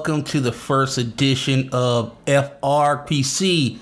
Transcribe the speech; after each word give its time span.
welcome 0.00 0.24
to 0.24 0.40
the 0.40 0.50
first 0.50 0.96
edition 0.96 1.68
of 1.72 2.16
FRPC, 2.24 3.76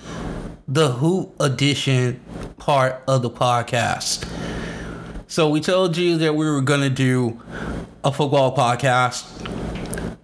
the 0.67 0.91
Hoop 0.91 1.33
edition 1.39 2.21
part 2.59 3.01
of 3.07 3.23
the 3.23 3.31
podcast. 3.31 4.29
So, 5.29 5.49
we 5.49 5.61
told 5.61 5.97
you 5.97 6.19
that 6.19 6.35
we 6.35 6.51
were 6.51 6.61
going 6.61 6.81
to 6.81 6.91
do 6.91 7.41
a 8.03 8.11
football 8.11 8.57
podcast. 8.57 9.29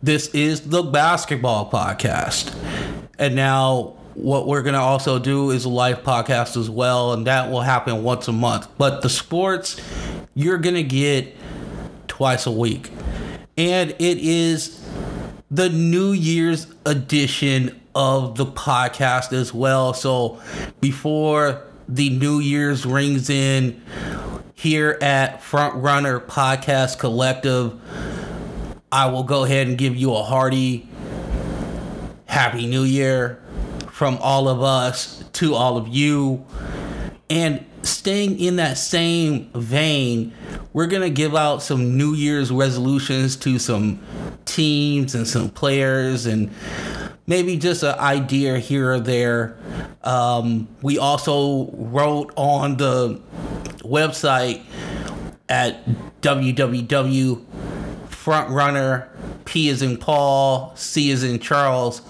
This 0.02 0.26
is 0.34 0.62
the 0.62 0.82
basketball 0.82 1.70
podcast. 1.70 2.52
And 3.16 3.36
now, 3.36 3.94
what 4.14 4.48
we're 4.48 4.62
going 4.62 4.74
to 4.74 4.80
also 4.80 5.20
do 5.20 5.50
is 5.50 5.64
a 5.64 5.68
live 5.68 6.02
podcast 6.02 6.56
as 6.56 6.68
well, 6.68 7.12
and 7.12 7.28
that 7.28 7.52
will 7.52 7.60
happen 7.60 8.02
once 8.02 8.26
a 8.26 8.32
month. 8.32 8.66
But 8.78 9.02
the 9.02 9.08
sports, 9.08 9.80
you're 10.34 10.58
going 10.58 10.74
to 10.74 10.82
get 10.82 11.36
twice 12.08 12.46
a 12.46 12.50
week. 12.50 12.90
And 13.56 13.90
it 13.92 14.18
is 14.18 14.83
the 15.54 15.68
New 15.68 16.10
Year's 16.10 16.66
edition 16.84 17.80
of 17.94 18.36
the 18.36 18.44
podcast 18.44 19.32
as 19.32 19.54
well. 19.54 19.94
So 19.94 20.42
before 20.80 21.62
the 21.88 22.10
New 22.10 22.40
Year's 22.40 22.84
rings 22.84 23.30
in 23.30 23.80
here 24.54 24.98
at 25.00 25.44
Front 25.44 25.76
Runner 25.76 26.18
Podcast 26.18 26.98
Collective, 26.98 27.80
I 28.90 29.06
will 29.06 29.22
go 29.22 29.44
ahead 29.44 29.68
and 29.68 29.78
give 29.78 29.94
you 29.94 30.12
a 30.16 30.24
hearty 30.24 30.88
Happy 32.26 32.66
New 32.66 32.82
Year 32.82 33.40
from 33.92 34.18
all 34.20 34.48
of 34.48 34.60
us 34.60 35.22
to 35.34 35.54
all 35.54 35.76
of 35.76 35.86
you. 35.86 36.44
And 37.30 37.64
staying 37.82 38.40
in 38.40 38.56
that 38.56 38.76
same 38.76 39.50
vein, 39.52 40.32
we're 40.72 40.88
going 40.88 41.02
to 41.02 41.10
give 41.10 41.36
out 41.36 41.62
some 41.62 41.96
New 41.96 42.12
Year's 42.12 42.50
resolutions 42.50 43.36
to 43.36 43.60
some 43.60 44.00
teams 44.44 45.14
and 45.14 45.26
some 45.26 45.48
players 45.50 46.26
and 46.26 46.50
maybe 47.26 47.56
just 47.56 47.82
an 47.82 47.98
idea 47.98 48.58
here 48.58 48.92
or 48.92 49.00
there. 49.00 49.56
Um, 50.02 50.68
we 50.82 50.98
also 50.98 51.70
wrote 51.72 52.34
on 52.36 52.76
the 52.76 53.18
website 53.80 54.62
at 55.48 55.86
www.frontrunner 56.20 59.08
P 59.44 59.68
is 59.68 59.82
in 59.82 59.98
Paul, 59.98 60.72
C 60.74 61.10
is 61.10 61.22
in 61.22 61.38
charles 61.38 62.00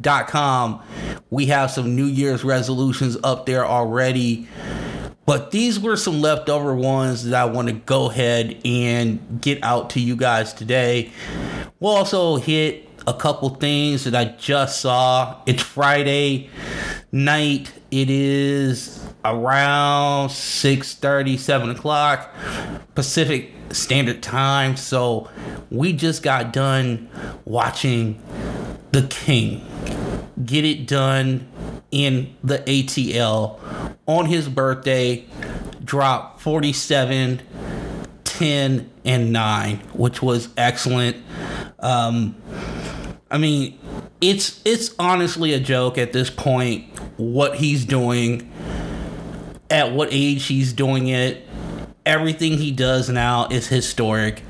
dot 0.00 0.28
com 0.28 0.82
We 1.30 1.46
have 1.46 1.70
some 1.70 1.96
New 1.96 2.04
Year's 2.04 2.44
resolutions 2.44 3.16
up 3.24 3.46
there 3.46 3.64
already. 3.64 4.46
But 5.24 5.52
these 5.52 5.78
were 5.78 5.96
some 5.96 6.20
leftover 6.20 6.74
ones 6.74 7.24
that 7.24 7.34
I 7.34 7.44
want 7.44 7.68
to 7.68 7.74
go 7.74 8.10
ahead 8.10 8.60
and 8.64 9.40
get 9.40 9.62
out 9.62 9.90
to 9.90 10.00
you 10.00 10.16
guys 10.16 10.52
today. 10.52 11.12
We'll 11.78 11.92
also 11.92 12.36
hit 12.36 12.88
a 13.06 13.14
couple 13.14 13.50
things 13.50 14.04
that 14.04 14.14
I 14.14 14.36
just 14.36 14.80
saw. 14.80 15.40
It's 15.46 15.62
Friday 15.62 16.50
night. 17.12 17.72
It 17.90 18.10
is 18.10 19.04
around 19.24 20.30
6 20.30 20.94
30, 20.94 21.36
7 21.36 21.70
o'clock 21.70 22.34
Pacific 22.94 23.52
Standard 23.70 24.22
Time. 24.22 24.76
So 24.76 25.30
we 25.70 25.92
just 25.92 26.22
got 26.22 26.52
done 26.52 27.08
watching 27.44 28.20
The 28.90 29.02
King 29.02 29.66
get 30.44 30.64
it 30.64 30.86
done 30.86 31.46
in 31.92 32.34
the 32.42 32.58
ATL 32.58 33.60
on 34.06 34.26
his 34.26 34.48
birthday, 34.48 35.24
dropped 35.84 36.40
47, 36.40 37.40
10, 38.24 38.90
and 39.04 39.32
9, 39.32 39.76
which 39.92 40.22
was 40.22 40.48
excellent. 40.56 41.18
Um, 41.78 42.34
I 43.30 43.38
mean, 43.38 43.78
it's 44.20 44.60
it's 44.64 44.94
honestly 44.98 45.52
a 45.52 45.60
joke 45.60 45.98
at 45.98 46.12
this 46.12 46.30
point 46.30 46.84
what 47.18 47.56
he's 47.56 47.84
doing, 47.84 48.50
at 49.70 49.92
what 49.92 50.08
age 50.10 50.46
he's 50.46 50.72
doing 50.72 51.08
it. 51.08 51.46
Everything 52.04 52.58
he 52.58 52.72
does 52.72 53.08
now 53.08 53.46
is 53.48 53.68
historic. 53.68 54.42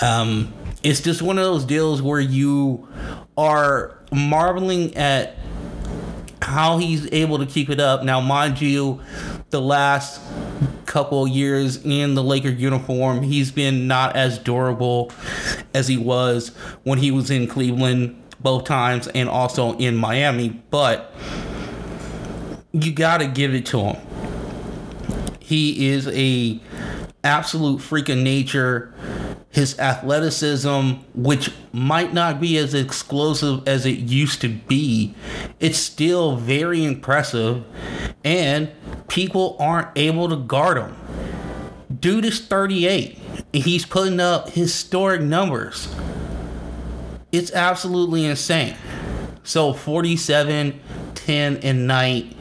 Um, 0.00 0.52
it's 0.82 1.00
just 1.00 1.20
one 1.20 1.38
of 1.38 1.44
those 1.44 1.64
deals 1.64 2.00
where 2.00 2.20
you 2.20 2.86
are 3.36 3.98
marveling 4.12 4.96
at 4.96 5.36
how 6.46 6.78
he's 6.78 7.12
able 7.12 7.38
to 7.38 7.44
keep 7.44 7.68
it 7.68 7.80
up. 7.80 8.04
Now, 8.04 8.20
mind 8.20 8.60
you, 8.60 9.00
the 9.50 9.60
last 9.60 10.20
couple 10.86 11.26
years 11.26 11.84
in 11.84 12.14
the 12.14 12.22
Laker 12.22 12.50
uniform, 12.50 13.22
he's 13.22 13.50
been 13.50 13.88
not 13.88 14.14
as 14.14 14.38
durable 14.38 15.10
as 15.74 15.88
he 15.88 15.96
was 15.96 16.50
when 16.84 17.00
he 17.00 17.10
was 17.10 17.32
in 17.32 17.48
Cleveland 17.48 18.22
both 18.38 18.62
times 18.62 19.08
and 19.08 19.28
also 19.28 19.76
in 19.78 19.96
Miami, 19.96 20.50
but 20.70 21.12
you 22.70 22.92
got 22.92 23.18
to 23.18 23.26
give 23.26 23.52
it 23.52 23.66
to 23.66 23.80
him. 23.80 24.06
He 25.40 25.88
is 25.88 26.06
a 26.06 26.60
absolute 27.24 27.80
freak 27.80 28.08
of 28.08 28.18
nature 28.18 28.94
his 29.56 29.78
athleticism, 29.78 30.92
which 31.14 31.50
might 31.72 32.12
not 32.12 32.38
be 32.38 32.58
as 32.58 32.74
explosive 32.74 33.66
as 33.66 33.86
it 33.86 33.98
used 34.00 34.42
to 34.42 34.50
be, 34.50 35.14
it's 35.58 35.78
still 35.78 36.36
very 36.36 36.84
impressive, 36.84 37.64
and 38.22 38.70
people 39.08 39.56
aren't 39.58 39.88
able 39.96 40.28
to 40.28 40.36
guard 40.36 40.76
him. 40.76 40.94
Dude 42.00 42.26
is 42.26 42.38
38. 42.38 43.18
He's 43.54 43.86
putting 43.86 44.20
up 44.20 44.50
historic 44.50 45.22
numbers. 45.22 45.88
It's 47.32 47.50
absolutely 47.50 48.26
insane. 48.26 48.76
So 49.42 49.72
47, 49.72 50.78
10, 51.14 51.56
and 51.62 51.86
9. 51.86 52.34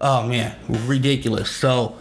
Oh 0.00 0.26
man, 0.26 0.56
ridiculous. 0.86 1.50
So 1.50 1.98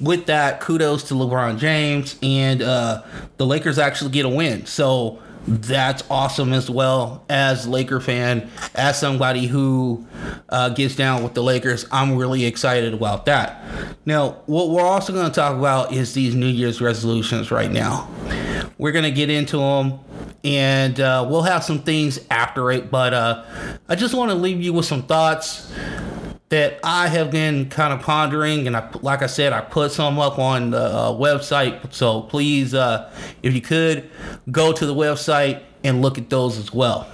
with 0.00 0.26
that, 0.26 0.60
kudos 0.60 1.04
to 1.04 1.14
LeBron 1.14 1.58
James, 1.58 2.18
and 2.22 2.62
uh, 2.62 3.02
the 3.36 3.46
Lakers 3.46 3.78
actually 3.78 4.10
get 4.10 4.26
a 4.26 4.28
win. 4.28 4.66
So 4.66 5.22
that's 5.46 6.02
awesome 6.10 6.52
as 6.52 6.68
well. 6.68 7.24
As 7.28 7.68
Laker 7.68 8.00
fan, 8.00 8.50
as 8.74 8.98
somebody 8.98 9.46
who 9.46 10.06
uh, 10.48 10.70
gets 10.70 10.96
down 10.96 11.22
with 11.22 11.34
the 11.34 11.42
Lakers, 11.42 11.86
I'm 11.92 12.16
really 12.16 12.44
excited 12.44 12.92
about 12.92 13.26
that. 13.26 13.62
Now, 14.04 14.42
what 14.46 14.70
we're 14.70 14.82
also 14.82 15.12
going 15.12 15.28
to 15.28 15.34
talk 15.34 15.56
about 15.56 15.92
is 15.92 16.14
these 16.14 16.34
New 16.34 16.48
Year's 16.48 16.80
resolutions 16.80 17.50
right 17.50 17.70
now. 17.70 18.08
We're 18.78 18.92
going 18.92 19.04
to 19.04 19.12
get 19.12 19.30
into 19.30 19.58
them 19.58 20.00
and 20.44 20.98
uh, 21.00 21.26
we'll 21.28 21.42
have 21.42 21.64
some 21.64 21.80
things 21.80 22.20
after 22.30 22.70
it, 22.70 22.90
but 22.90 23.14
uh, 23.14 23.44
I 23.88 23.94
just 23.94 24.14
want 24.14 24.30
to 24.30 24.36
leave 24.36 24.60
you 24.60 24.72
with 24.72 24.84
some 24.84 25.02
thoughts 25.02 25.72
that 26.48 26.78
I 26.84 27.08
have 27.08 27.30
been 27.30 27.68
kind 27.68 27.92
of 27.92 28.02
pondering, 28.02 28.66
and 28.66 28.76
I, 28.76 28.88
like 29.02 29.22
I 29.22 29.26
said, 29.26 29.52
I 29.52 29.60
put 29.60 29.90
some 29.90 30.18
up 30.18 30.38
on 30.38 30.70
the 30.70 30.82
uh, 30.82 31.12
website. 31.12 31.92
So 31.92 32.22
please, 32.22 32.72
uh, 32.72 33.10
if 33.42 33.54
you 33.54 33.60
could, 33.60 34.08
go 34.50 34.72
to 34.72 34.86
the 34.86 34.94
website 34.94 35.62
and 35.82 36.02
look 36.02 36.18
at 36.18 36.30
those 36.30 36.58
as 36.58 36.72
well. 36.72 37.08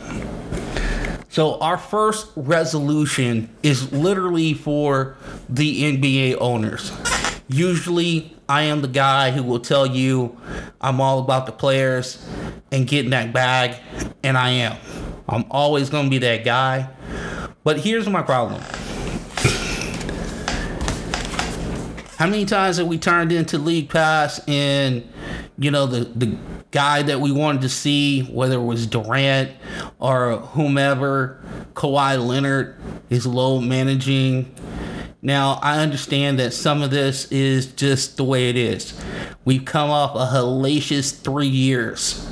So 1.31 1.59
our 1.61 1.79
first 1.79 2.31
resolution 2.37 3.49
is 3.63 3.91
literally 3.91 4.53
for 4.53 5.17
the 5.49 5.97
NBA 5.97 6.37
owners. 6.39 6.93
Usually, 7.49 8.37
I 8.51 8.63
am 8.65 8.83
the 8.83 8.89
guy 8.89 9.31
who 9.31 9.43
will 9.43 9.61
tell 9.61 9.87
you 9.87 10.37
I'm 10.79 11.01
all 11.01 11.21
about 11.21 11.47
the 11.47 11.53
players 11.53 12.27
and 12.71 12.87
getting 12.87 13.11
that 13.13 13.33
bag, 13.33 13.77
and 14.23 14.37
I 14.37 14.51
am. 14.51 14.77
I'm 15.27 15.47
always 15.51 15.89
going 15.89 16.05
to 16.05 16.11
be 16.11 16.19
that 16.19 16.45
guy. 16.45 16.91
But 17.65 17.81
here's 17.81 18.09
my 18.09 18.21
problem 18.21 18.61
How 22.23 22.29
many 22.29 22.45
times 22.45 22.77
have 22.77 22.87
we 22.87 22.99
turned 22.99 23.33
into 23.33 23.59
League 23.59 23.89
Pass 23.89 24.41
and, 24.47 25.03
you 25.59 25.73
know, 25.73 25.87
the, 25.87 26.05
the 26.05 26.39
guy 26.71 27.03
that 27.03 27.21
we 27.21 27.33
wanted 27.33 27.63
to 27.63 27.69
see, 27.69 28.21
whether 28.23 28.61
it 28.61 28.63
was 28.63 28.87
Durant 28.87 29.51
or 29.99 30.37
whomever, 30.37 31.43
Kawhi 31.75 32.25
Leonard 32.25 32.77
is 33.11 33.27
load 33.27 33.63
managing. 33.63 34.55
Now, 35.21 35.59
I 35.63 35.81
understand 35.81 36.39
that 36.39 36.53
some 36.53 36.81
of 36.81 36.93
this 36.93 37.25
is 37.33 37.67
just 37.67 38.19
the 38.19 38.23
way 38.23 38.49
it 38.49 38.57
is. 38.57 38.97
We've 39.45 39.65
come 39.65 39.91
off 39.91 40.15
a 40.15 40.33
hellacious 40.33 41.21
three 41.21 41.49
years 41.49 42.25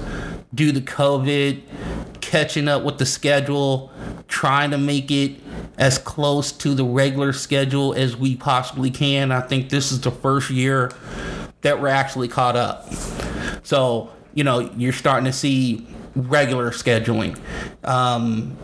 due 0.55 0.71
to 0.71 0.81
COVID, 0.81 1.63
catching 2.31 2.69
up 2.69 2.85
with 2.85 2.97
the 2.99 3.05
schedule, 3.05 3.91
trying 4.29 4.71
to 4.71 4.79
make 4.79 5.11
it 5.11 5.33
as 5.79 5.99
close 5.99 6.53
to 6.53 6.75
the 6.75 6.85
regular 6.85 7.33
schedule 7.33 7.93
as 7.95 8.17
we 8.17 8.37
possibly 8.37 8.89
can. 8.89 9.33
I 9.33 9.41
think 9.41 9.69
this 9.69 9.91
is 9.91 10.01
the 10.01 10.13
first 10.13 10.49
year 10.49 10.93
that 11.63 11.81
we're 11.81 11.89
actually 11.89 12.29
caught 12.29 12.55
up. 12.55 12.89
So, 13.65 14.11
you 14.33 14.45
know, 14.45 14.61
you're 14.77 14.93
starting 14.93 15.25
to 15.25 15.33
see 15.33 15.85
regular 16.15 16.71
scheduling. 16.71 17.37
Um, 17.83 18.57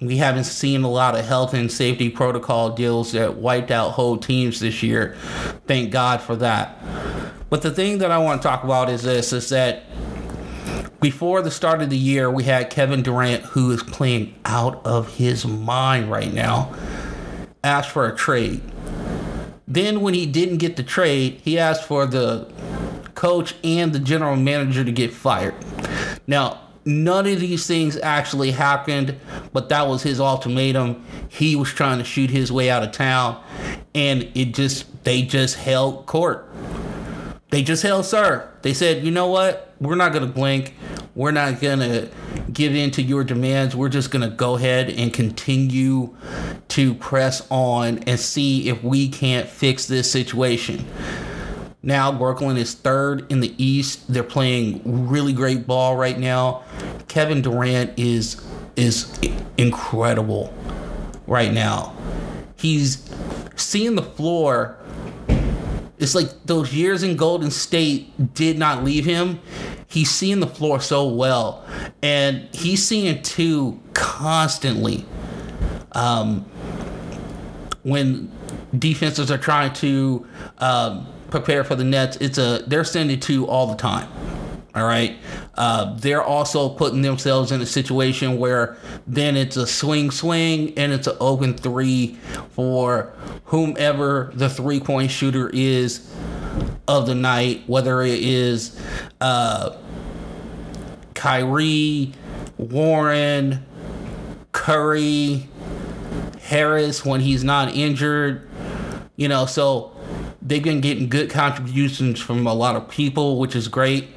we 0.00 0.16
haven't 0.16 0.44
seen 0.44 0.82
a 0.82 0.90
lot 0.90 1.14
of 1.14 1.26
health 1.26 1.52
and 1.52 1.70
safety 1.70 2.08
protocol 2.08 2.70
deals 2.70 3.12
that 3.12 3.36
wiped 3.36 3.70
out 3.70 3.90
whole 3.90 4.16
teams 4.16 4.60
this 4.60 4.82
year. 4.82 5.16
Thank 5.66 5.90
God 5.90 6.22
for 6.22 6.34
that. 6.36 6.78
But 7.50 7.60
the 7.60 7.70
thing 7.70 7.98
that 7.98 8.10
I 8.10 8.16
want 8.16 8.40
to 8.40 8.48
talk 8.48 8.64
about 8.64 8.88
is 8.88 9.02
this 9.02 9.34
is 9.34 9.50
that 9.50 9.84
before 11.02 11.42
the 11.42 11.50
start 11.50 11.82
of 11.82 11.90
the 11.90 11.98
year, 11.98 12.30
we 12.30 12.44
had 12.44 12.70
Kevin 12.70 13.02
Durant, 13.02 13.42
who 13.42 13.72
is 13.72 13.82
playing 13.82 14.34
out 14.44 14.86
of 14.86 15.16
his 15.16 15.44
mind 15.44 16.08
right 16.10 16.32
now, 16.32 16.72
ask 17.64 17.90
for 17.90 18.06
a 18.06 18.16
trade. 18.16 18.62
Then, 19.66 20.00
when 20.00 20.14
he 20.14 20.26
didn't 20.26 20.58
get 20.58 20.76
the 20.76 20.82
trade, 20.84 21.40
he 21.42 21.58
asked 21.58 21.84
for 21.84 22.06
the 22.06 22.48
coach 23.14 23.56
and 23.64 23.92
the 23.92 23.98
general 23.98 24.36
manager 24.36 24.84
to 24.84 24.92
get 24.92 25.12
fired. 25.12 25.54
Now, 26.28 26.60
none 26.84 27.26
of 27.26 27.40
these 27.40 27.66
things 27.66 27.96
actually 27.96 28.52
happened, 28.52 29.18
but 29.52 29.68
that 29.70 29.88
was 29.88 30.04
his 30.04 30.20
ultimatum. 30.20 31.04
He 31.28 31.56
was 31.56 31.70
trying 31.70 31.98
to 31.98 32.04
shoot 32.04 32.30
his 32.30 32.52
way 32.52 32.70
out 32.70 32.84
of 32.84 32.92
town, 32.92 33.42
and 33.92 34.30
it 34.34 34.54
just, 34.54 35.02
they 35.02 35.22
just 35.22 35.56
held 35.56 36.06
court. 36.06 36.48
They 37.50 37.62
just 37.62 37.82
held 37.82 38.06
sir. 38.06 38.48
They 38.62 38.72
said, 38.72 39.04
you 39.04 39.10
know 39.10 39.26
what? 39.26 39.74
We're 39.78 39.96
not 39.96 40.12
going 40.12 40.24
to 40.24 40.32
blink. 40.32 40.74
We're 41.14 41.32
not 41.32 41.60
going 41.60 41.80
to 41.80 42.08
give 42.52 42.74
in 42.74 42.90
to 42.92 43.02
your 43.02 43.22
demands. 43.22 43.76
We're 43.76 43.90
just 43.90 44.10
going 44.10 44.28
to 44.28 44.34
go 44.34 44.56
ahead 44.56 44.88
and 44.88 45.12
continue 45.12 46.16
to 46.68 46.94
press 46.94 47.46
on 47.50 47.98
and 48.00 48.18
see 48.18 48.68
if 48.68 48.82
we 48.82 49.08
can't 49.08 49.46
fix 49.46 49.86
this 49.86 50.10
situation. 50.10 50.86
Now, 51.82 52.12
Brooklyn 52.12 52.56
is 52.56 52.74
third 52.74 53.30
in 53.30 53.40
the 53.40 53.54
East. 53.62 54.10
They're 54.10 54.22
playing 54.22 55.08
really 55.08 55.32
great 55.32 55.66
ball 55.66 55.96
right 55.96 56.18
now. 56.18 56.62
Kevin 57.08 57.42
Durant 57.42 57.98
is 57.98 58.40
is 58.74 59.18
incredible 59.58 60.54
right 61.26 61.52
now. 61.52 61.94
He's 62.56 63.10
seeing 63.56 63.96
the 63.96 64.02
floor 64.02 64.78
it's 66.02 66.16
like 66.16 66.30
those 66.44 66.74
years 66.74 67.04
in 67.04 67.16
Golden 67.16 67.52
State 67.52 68.34
did 68.34 68.58
not 68.58 68.82
leave 68.82 69.04
him. 69.04 69.38
He's 69.92 70.10
seeing 70.10 70.40
the 70.40 70.46
floor 70.46 70.80
so 70.80 71.06
well, 71.06 71.66
and 72.02 72.48
he's 72.54 72.82
seeing 72.82 73.22
two 73.22 73.78
constantly. 73.92 75.04
Um, 75.92 76.46
when 77.82 78.32
defenses 78.78 79.30
are 79.30 79.36
trying 79.36 79.74
to 79.74 80.26
um, 80.56 81.06
prepare 81.28 81.62
for 81.62 81.74
the 81.74 81.84
Nets, 81.84 82.16
it's 82.22 82.38
a 82.38 82.64
they're 82.66 82.84
sending 82.84 83.20
two 83.20 83.46
all 83.46 83.66
the 83.66 83.76
time. 83.76 84.08
All 84.74 84.84
right. 84.84 85.18
Uh, 85.56 85.92
they're 85.98 86.22
also 86.22 86.70
putting 86.70 87.02
themselves 87.02 87.52
in 87.52 87.60
a 87.60 87.66
situation 87.66 88.38
where 88.38 88.78
then 89.06 89.36
it's 89.36 89.58
a 89.58 89.66
swing, 89.66 90.10
swing, 90.10 90.72
and 90.78 90.90
it's 90.90 91.06
an 91.06 91.18
open 91.20 91.52
three 91.52 92.16
for 92.52 93.12
whomever 93.44 94.30
the 94.32 94.48
three 94.48 94.80
point 94.80 95.10
shooter 95.10 95.50
is 95.52 96.10
of 96.88 97.06
the 97.06 97.14
night, 97.14 97.62
whether 97.66 98.02
it 98.02 98.20
is 98.22 98.80
uh, 99.20 99.76
Kyrie, 101.14 102.12
Warren, 102.58 103.64
Curry, 104.52 105.48
Harris 106.42 107.04
when 107.04 107.20
he's 107.20 107.44
not 107.44 107.74
injured. 107.74 108.48
You 109.16 109.28
know, 109.28 109.46
so 109.46 109.96
they've 110.40 110.62
been 110.62 110.80
getting 110.80 111.08
good 111.08 111.30
contributions 111.30 112.20
from 112.20 112.46
a 112.46 112.54
lot 112.54 112.76
of 112.76 112.88
people, 112.88 113.38
which 113.38 113.54
is 113.54 113.68
great. 113.68 114.08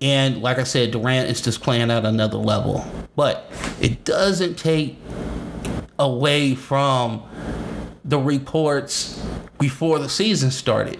And 0.00 0.42
like 0.42 0.58
I 0.58 0.64
said, 0.64 0.90
Durant 0.92 1.30
is 1.30 1.40
just 1.40 1.62
playing 1.62 1.90
at 1.90 2.04
another 2.04 2.38
level. 2.38 2.84
But 3.16 3.50
it 3.80 4.04
doesn't 4.04 4.56
take 4.56 4.96
away 5.98 6.54
from 6.54 7.22
the 8.04 8.18
reports 8.18 9.24
before 9.58 9.98
the 9.98 10.08
season 10.08 10.50
started. 10.50 10.98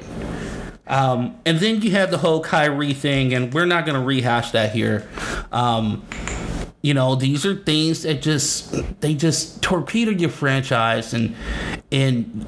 Um, 0.91 1.39
and 1.47 1.61
then 1.61 1.81
you 1.83 1.93
have 1.93 2.11
the 2.11 2.19
whole 2.19 2.43
Kyrie 2.43 2.95
thing, 2.95 3.33
and 3.33 3.55
we're 3.55 3.65
not 3.65 3.87
going 3.87 3.99
to 3.99 4.05
rehash 4.05 4.51
that 4.51 4.73
here. 4.73 5.09
Um, 5.53 6.05
you 6.83 6.95
know, 6.95 7.15
these 7.15 7.47
are 7.47 7.55
things 7.55 8.03
that 8.03 8.23
just 8.23 9.01
they 9.01 9.15
just 9.15 9.63
torpedo 9.63 10.11
your 10.11 10.31
franchise, 10.31 11.15
and 11.15 11.37
and 11.93 12.45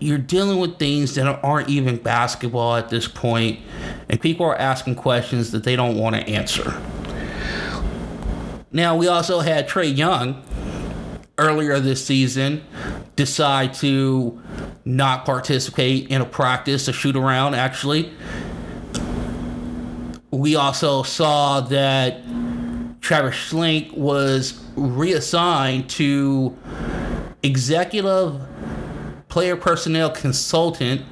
you're 0.00 0.16
dealing 0.16 0.58
with 0.58 0.78
things 0.78 1.14
that 1.16 1.26
aren't 1.44 1.68
even 1.68 1.98
basketball 1.98 2.76
at 2.76 2.88
this 2.88 3.06
point, 3.06 3.60
and 4.08 4.18
people 4.18 4.46
are 4.46 4.56
asking 4.56 4.94
questions 4.94 5.50
that 5.50 5.64
they 5.64 5.76
don't 5.76 5.98
want 5.98 6.16
to 6.16 6.22
answer. 6.26 6.80
Now, 8.72 8.96
we 8.96 9.06
also 9.06 9.40
had 9.40 9.68
Trae 9.68 9.94
Young 9.94 10.42
earlier 11.38 11.80
this 11.80 12.04
season 12.04 12.62
decide 13.16 13.74
to 13.74 14.40
not 14.84 15.24
participate 15.24 16.08
in 16.08 16.20
a 16.20 16.24
practice, 16.24 16.88
a 16.88 16.92
shoot 16.92 17.16
around, 17.16 17.54
actually. 17.54 18.12
We 20.30 20.56
also 20.56 21.02
saw 21.02 21.60
that 21.60 22.22
Travis 23.00 23.34
Schlenk 23.34 23.92
was 23.92 24.62
reassigned 24.76 25.90
to 25.90 26.56
executive 27.42 28.40
player 29.28 29.56
personnel 29.56 30.10
consultant. 30.10 31.02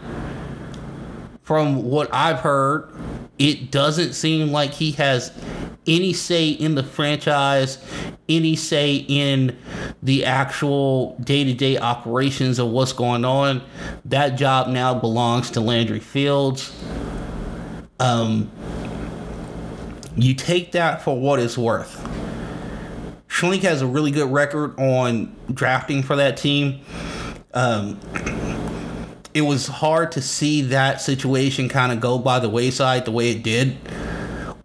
From 1.42 1.82
what 1.82 2.08
I've 2.14 2.40
heard, 2.40 2.92
it 3.38 3.72
doesn't 3.72 4.12
seem 4.12 4.52
like 4.52 4.72
he 4.72 4.92
has 4.92 5.32
any 5.86 6.12
say 6.12 6.48
in 6.50 6.74
the 6.74 6.82
franchise, 6.82 7.78
any 8.28 8.54
say 8.56 9.04
in 9.08 9.56
the 10.02 10.24
actual 10.24 11.16
day 11.18 11.44
to 11.44 11.52
day 11.52 11.78
operations 11.78 12.58
of 12.58 12.68
what's 12.68 12.92
going 12.92 13.24
on. 13.24 13.62
That 14.04 14.36
job 14.36 14.68
now 14.68 14.94
belongs 14.94 15.50
to 15.52 15.60
Landry 15.60 16.00
Fields. 16.00 16.76
Um, 17.98 18.50
you 20.16 20.34
take 20.34 20.72
that 20.72 21.02
for 21.02 21.18
what 21.18 21.40
it's 21.40 21.56
worth. 21.56 21.96
Schlenk 23.28 23.62
has 23.62 23.80
a 23.80 23.86
really 23.86 24.10
good 24.10 24.30
record 24.30 24.78
on 24.78 25.34
drafting 25.52 26.02
for 26.02 26.16
that 26.16 26.36
team. 26.36 26.80
Um, 27.54 27.98
it 29.32 29.42
was 29.42 29.66
hard 29.66 30.12
to 30.12 30.22
see 30.22 30.62
that 30.62 31.00
situation 31.00 31.68
kind 31.68 31.92
of 31.92 32.00
go 32.00 32.18
by 32.18 32.40
the 32.40 32.48
wayside 32.48 33.04
the 33.04 33.12
way 33.12 33.30
it 33.30 33.42
did, 33.42 33.76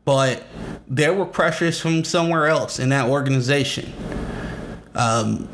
but 0.04 0.44
there 0.88 1.14
were 1.14 1.26
pressures 1.26 1.80
from 1.80 2.04
somewhere 2.04 2.48
else 2.48 2.80
in 2.80 2.90
that 2.90 3.08
organization. 3.08 3.92
Um, 4.94 5.50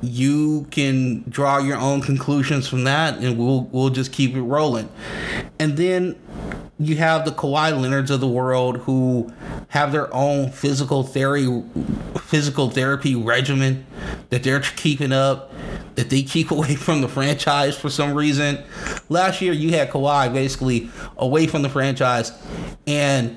you 0.00 0.66
can 0.70 1.24
draw 1.28 1.58
your 1.58 1.76
own 1.76 2.00
conclusions 2.00 2.68
from 2.68 2.84
that, 2.84 3.18
and 3.18 3.36
we'll 3.36 3.62
we'll 3.72 3.90
just 3.90 4.12
keep 4.12 4.34
it 4.34 4.42
rolling. 4.42 4.88
And 5.58 5.76
then 5.76 6.16
you 6.78 6.96
have 6.96 7.24
the 7.24 7.32
Kawhi 7.32 7.78
Leonards 7.80 8.10
of 8.10 8.20
the 8.20 8.28
world 8.28 8.78
who 8.78 9.32
have 9.68 9.90
their 9.90 10.12
own 10.14 10.50
physical 10.50 11.02
theory, 11.02 11.46
physical 12.20 12.70
therapy 12.70 13.16
regimen 13.16 13.84
that 14.30 14.44
they're 14.44 14.60
keeping 14.60 15.12
up, 15.12 15.52
that 15.96 16.10
they 16.10 16.22
keep 16.22 16.50
away 16.52 16.76
from 16.76 17.00
the 17.00 17.08
franchise 17.08 17.76
for 17.76 17.90
some 17.90 18.14
reason. 18.14 18.62
Last 19.08 19.40
year, 19.40 19.52
you 19.52 19.70
had 19.70 19.90
Kawhi 19.90 20.32
basically 20.32 20.90
away 21.16 21.48
from 21.48 21.62
the 21.62 21.68
franchise, 21.68 22.30
and 22.86 23.36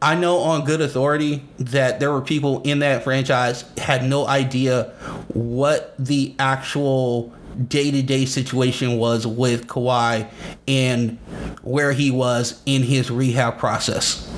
I 0.00 0.14
know 0.14 0.38
on 0.38 0.64
good 0.64 0.80
authority 0.80 1.42
that 1.58 1.98
there 1.98 2.12
were 2.12 2.20
people 2.20 2.62
in 2.62 2.78
that 2.80 3.02
franchise 3.02 3.64
had 3.76 4.04
no 4.04 4.26
idea 4.28 4.92
what 5.32 5.94
the 5.98 6.34
actual 6.38 7.32
day-to-day 7.66 8.24
situation 8.24 8.98
was 8.98 9.26
with 9.26 9.66
Kawhi 9.66 10.28
and 10.68 11.18
where 11.62 11.92
he 11.92 12.12
was 12.12 12.62
in 12.64 12.84
his 12.84 13.10
rehab 13.10 13.58
process. 13.58 14.32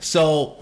So 0.00 0.56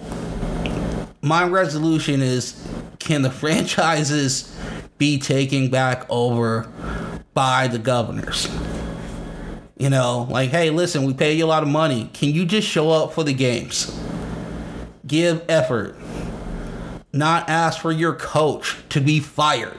my 1.22 1.46
resolution 1.46 2.20
is 2.20 2.62
can 2.98 3.22
the 3.22 3.30
franchises 3.42 4.54
be 4.98 5.18
taken 5.18 5.70
back 5.70 6.04
over 6.10 6.70
by 7.32 7.68
the 7.68 7.78
governors? 7.78 8.46
You 9.78 9.90
know, 9.90 10.26
like, 10.30 10.50
hey, 10.50 10.70
listen, 10.70 11.04
we 11.04 11.12
pay 11.12 11.34
you 11.34 11.44
a 11.44 11.46
lot 11.46 11.62
of 11.62 11.68
money. 11.68 12.10
Can 12.14 12.30
you 12.30 12.46
just 12.46 12.66
show 12.66 12.90
up 12.90 13.12
for 13.12 13.24
the 13.24 13.34
games? 13.34 13.98
Give 15.06 15.44
effort. 15.48 15.96
Not 17.12 17.48
ask 17.48 17.80
for 17.80 17.92
your 17.92 18.14
coach 18.14 18.76
to 18.90 19.00
be 19.00 19.20
fired. 19.20 19.78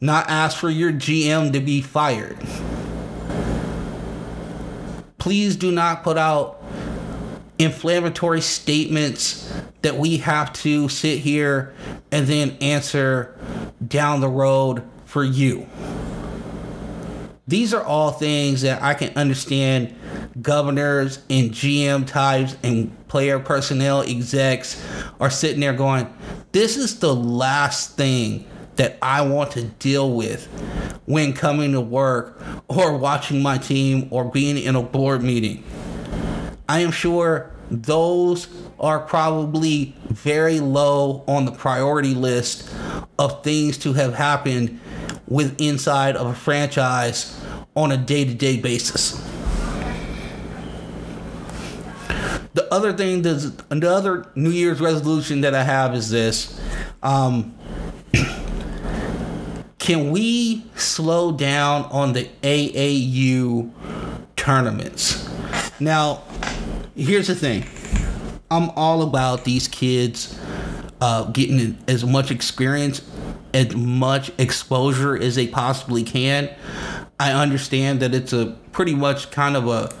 Not 0.00 0.28
ask 0.28 0.58
for 0.58 0.70
your 0.70 0.92
GM 0.92 1.52
to 1.52 1.60
be 1.60 1.80
fired. 1.80 2.38
Please 5.18 5.56
do 5.56 5.70
not 5.70 6.02
put 6.02 6.18
out 6.18 6.62
inflammatory 7.58 8.40
statements 8.40 9.52
that 9.82 9.96
we 9.96 10.18
have 10.18 10.52
to 10.52 10.88
sit 10.88 11.18
here 11.18 11.74
and 12.12 12.26
then 12.26 12.56
answer 12.60 13.36
down 13.86 14.20
the 14.20 14.28
road 14.28 14.82
for 15.04 15.24
you. 15.24 15.66
These 17.48 17.72
are 17.72 17.82
all 17.82 18.10
things 18.10 18.60
that 18.60 18.82
I 18.82 18.92
can 18.92 19.16
understand 19.16 19.96
governors 20.42 21.20
and 21.30 21.50
GM 21.50 22.06
types 22.06 22.54
and 22.62 22.94
player 23.08 23.38
personnel 23.38 24.02
execs 24.02 24.84
are 25.18 25.30
sitting 25.30 25.60
there 25.60 25.72
going, 25.72 26.12
this 26.52 26.76
is 26.76 26.98
the 26.98 27.14
last 27.14 27.96
thing 27.96 28.46
that 28.76 28.98
I 29.00 29.22
want 29.22 29.52
to 29.52 29.64
deal 29.64 30.12
with 30.12 30.44
when 31.06 31.32
coming 31.32 31.72
to 31.72 31.80
work 31.80 32.38
or 32.68 32.98
watching 32.98 33.42
my 33.42 33.56
team 33.56 34.08
or 34.10 34.26
being 34.26 34.58
in 34.58 34.76
a 34.76 34.82
board 34.82 35.22
meeting. 35.22 35.64
I 36.68 36.80
am 36.80 36.90
sure 36.90 37.50
those 37.70 38.48
are 38.78 39.00
probably 39.00 39.96
very 40.08 40.60
low 40.60 41.24
on 41.26 41.46
the 41.46 41.52
priority 41.52 42.12
list 42.12 42.70
of 43.18 43.42
things 43.42 43.78
to 43.78 43.94
have 43.94 44.14
happened 44.14 44.80
with 45.28 45.60
inside 45.60 46.16
of 46.16 46.26
a 46.26 46.34
franchise 46.34 47.40
on 47.76 47.92
a 47.92 47.96
day-to-day 47.96 48.58
basis. 48.58 49.12
The 52.54 52.66
other 52.72 52.92
thing, 52.92 53.22
the 53.22 53.90
other 53.90 54.26
New 54.34 54.50
Year's 54.50 54.80
resolution 54.80 55.42
that 55.42 55.54
I 55.54 55.62
have 55.62 55.94
is 55.94 56.10
this: 56.10 56.60
um, 57.02 57.54
Can 59.78 60.10
we 60.10 60.64
slow 60.74 61.32
down 61.32 61.84
on 61.84 62.14
the 62.14 62.28
AAU 62.42 63.70
tournaments? 64.36 65.28
Now, 65.78 66.22
here's 66.96 67.28
the 67.28 67.34
thing: 67.34 67.64
I'm 68.50 68.70
all 68.70 69.02
about 69.02 69.44
these 69.44 69.68
kids 69.68 70.38
uh, 71.00 71.24
getting 71.30 71.78
as 71.86 72.04
much 72.04 72.30
experience, 72.30 73.00
as 73.54 73.74
much 73.74 74.30
exposure 74.38 75.16
as 75.16 75.34
they 75.34 75.46
possibly 75.46 76.02
can. 76.02 76.50
I 77.20 77.32
understand 77.32 78.00
that 78.00 78.14
it's 78.14 78.32
a 78.32 78.56
pretty 78.72 78.94
much 78.94 79.30
kind 79.30 79.56
of 79.56 79.66
a 79.66 79.92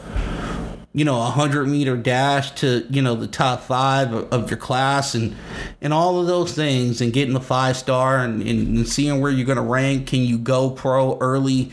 you 0.94 1.04
know 1.04 1.20
a 1.20 1.26
hundred 1.26 1.66
meter 1.68 1.96
dash 1.96 2.50
to 2.52 2.84
you 2.90 3.02
know 3.02 3.14
the 3.14 3.26
top 3.26 3.60
five 3.62 4.12
of, 4.12 4.50
your 4.50 4.58
class 4.58 5.14
and 5.14 5.36
and 5.80 5.92
all 5.92 6.20
of 6.20 6.26
those 6.26 6.52
things 6.52 7.00
and 7.00 7.12
getting 7.12 7.34
the 7.34 7.40
five 7.40 7.76
star 7.76 8.18
and, 8.18 8.42
and 8.42 8.88
seeing 8.88 9.20
where 9.20 9.30
you're 9.30 9.46
going 9.46 9.56
to 9.56 9.62
rank. 9.62 10.08
Can 10.08 10.20
you 10.20 10.38
go 10.38 10.70
pro 10.70 11.18
early? 11.18 11.70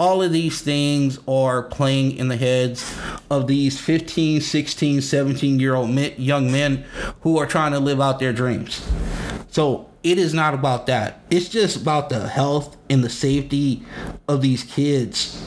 All 0.00 0.22
of 0.22 0.32
these 0.32 0.60
things 0.62 1.18
are 1.28 1.62
playing 1.62 2.16
in 2.16 2.28
the 2.28 2.36
heads 2.36 2.98
of 3.30 3.46
these 3.46 3.78
15 3.78 4.40
16 4.40 5.00
17 5.00 5.60
year 5.60 5.74
old 5.74 5.90
young 6.18 6.50
men 6.50 6.84
who 7.20 7.38
are 7.38 7.46
trying 7.46 7.72
to 7.72 7.78
live 7.78 8.00
out 8.00 8.18
their 8.18 8.32
dreams. 8.32 8.84
So 9.48 9.88
it 10.06 10.18
is 10.18 10.32
not 10.32 10.54
about 10.54 10.86
that. 10.86 11.18
It's 11.30 11.48
just 11.48 11.76
about 11.76 12.10
the 12.10 12.28
health 12.28 12.76
and 12.88 13.02
the 13.02 13.08
safety 13.08 13.82
of 14.28 14.40
these 14.40 14.62
kids. 14.62 15.44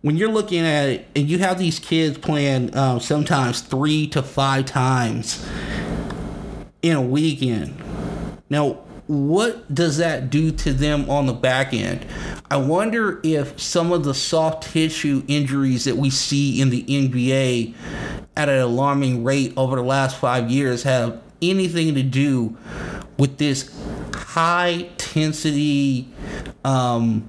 When 0.00 0.16
you're 0.16 0.32
looking 0.32 0.66
at 0.66 0.88
it, 0.88 1.06
and 1.14 1.30
you 1.30 1.38
have 1.38 1.60
these 1.60 1.78
kids 1.78 2.18
playing 2.18 2.76
um, 2.76 2.98
sometimes 2.98 3.60
three 3.60 4.08
to 4.08 4.20
five 4.20 4.66
times 4.66 5.48
in 6.82 6.96
a 6.96 7.00
weekend. 7.00 7.80
Now, 8.50 8.80
what 9.06 9.72
does 9.72 9.98
that 9.98 10.28
do 10.28 10.50
to 10.50 10.72
them 10.72 11.08
on 11.08 11.26
the 11.26 11.32
back 11.32 11.72
end? 11.72 12.04
I 12.50 12.56
wonder 12.56 13.20
if 13.22 13.60
some 13.60 13.92
of 13.92 14.02
the 14.02 14.14
soft 14.14 14.72
tissue 14.72 15.22
injuries 15.28 15.84
that 15.84 15.96
we 15.96 16.10
see 16.10 16.60
in 16.60 16.70
the 16.70 16.82
NBA 16.82 17.74
at 18.36 18.48
an 18.48 18.58
alarming 18.58 19.22
rate 19.22 19.54
over 19.56 19.76
the 19.76 19.82
last 19.82 20.16
five 20.16 20.50
years 20.50 20.82
have 20.82 21.20
anything 21.50 21.94
to 21.94 22.02
do 22.02 22.56
with 23.18 23.38
this 23.38 23.74
high 24.12 24.68
intensity 24.68 26.08
um, 26.64 27.28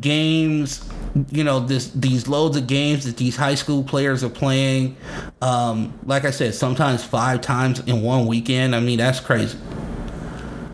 games 0.00 0.88
you 1.30 1.42
know 1.42 1.60
this 1.60 1.90
these 1.90 2.28
loads 2.28 2.56
of 2.56 2.66
games 2.66 3.04
that 3.04 3.16
these 3.16 3.36
high 3.36 3.54
school 3.54 3.82
players 3.82 4.22
are 4.22 4.28
playing. 4.28 4.96
Um, 5.40 5.98
like 6.04 6.24
i 6.24 6.30
said 6.30 6.54
sometimes 6.54 7.04
five 7.04 7.40
times 7.40 7.80
in 7.80 8.02
one 8.02 8.26
weekend. 8.26 8.74
I 8.74 8.80
mean 8.80 8.98
that's 8.98 9.20
crazy. 9.20 9.58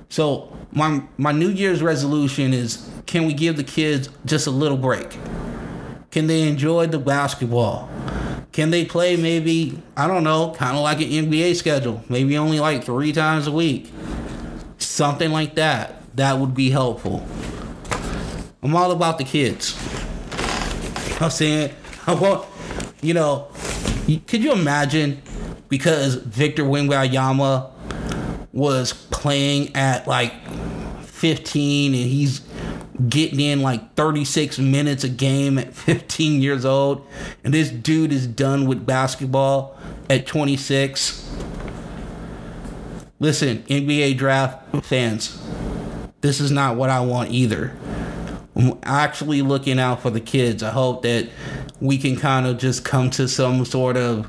So 0.09 0.55
my 0.73 1.03
my 1.17 1.33
new 1.33 1.49
year's 1.49 1.83
resolution 1.83 2.53
is 2.53 2.89
can 3.07 3.27
we 3.27 3.35
give 3.35 3.57
the 3.57 3.65
kids 3.65 4.09
just 4.25 4.47
a 4.47 4.51
little 4.51 4.79
break? 4.79 5.17
Can 6.11 6.27
they 6.27 6.49
enjoy 6.49 6.87
the 6.87 6.99
basketball 6.99 7.89
can 8.55 8.71
they 8.71 8.85
play 8.85 9.17
maybe, 9.17 9.77
I 9.97 10.07
don't 10.07 10.23
know, 10.23 10.53
kind 10.53 10.77
of 10.77 10.85
like 10.85 11.01
an 11.01 11.09
NBA 11.09 11.57
schedule, 11.57 12.05
maybe 12.09 12.39
only 12.39 12.61
like 12.61 12.85
three 12.85 13.13
times 13.13 13.49
a 13.49 13.51
week? 13.51 13.93
Something 14.79 15.33
like 15.33 15.57
that. 15.57 16.01
That 16.17 16.39
would 16.39 16.55
be 16.55 16.71
helpful. 16.71 17.27
I'm 18.63 18.77
all 18.77 18.93
about 18.93 19.19
the 19.19 19.25
kids. 19.25 19.77
I'm 21.21 21.31
saying, 21.31 21.75
I 22.07 22.15
want, 22.15 22.47
you 23.03 23.13
know, 23.13 23.49
could 24.29 24.45
you 24.45 24.53
imagine 24.53 25.21
because 25.69 26.15
Victor 26.15 26.63
Wembanyama 26.63 27.73
was 28.53 28.93
playing 28.93 29.75
at 29.75 30.07
like 30.07 30.33
15 31.03 31.93
and 31.93 32.05
he's 32.05 32.41
getting 33.09 33.41
in 33.41 33.61
like 33.63 33.95
36 33.95 34.59
minutes 34.59 35.05
a 35.05 35.09
game 35.09 35.59
at 35.59 35.75
15 35.75 36.41
years 36.41 36.65
old, 36.65 37.07
and 37.43 37.53
this 37.53 37.71
dude 37.71 38.13
is 38.13 38.27
done 38.27 38.67
with 38.67 38.87
basketball 38.87 39.77
at 40.09 40.27
26. 40.27 41.29
Listen, 43.21 43.63
NBA 43.65 44.17
draft 44.17 44.85
fans, 44.85 45.41
this 46.21 46.41
is 46.41 46.51
not 46.51 46.77
what 46.77 46.91
I 46.91 47.01
want 47.01 47.31
either. 47.31 47.77
I'm 48.57 48.79
actually 48.83 49.43
looking 49.43 49.81
out 49.81 50.01
for 50.01 50.11
the 50.11 50.21
kids. 50.21 50.63
I 50.63 50.71
hope 50.71 51.03
that 51.03 51.29
we 51.81 51.99
can 51.99 52.17
kind 52.17 52.47
of 52.47 52.59
just 52.59 52.85
come 52.85 53.11
to 53.11 53.27
some 53.27 53.65
sort 53.65 53.97
of 53.97 54.29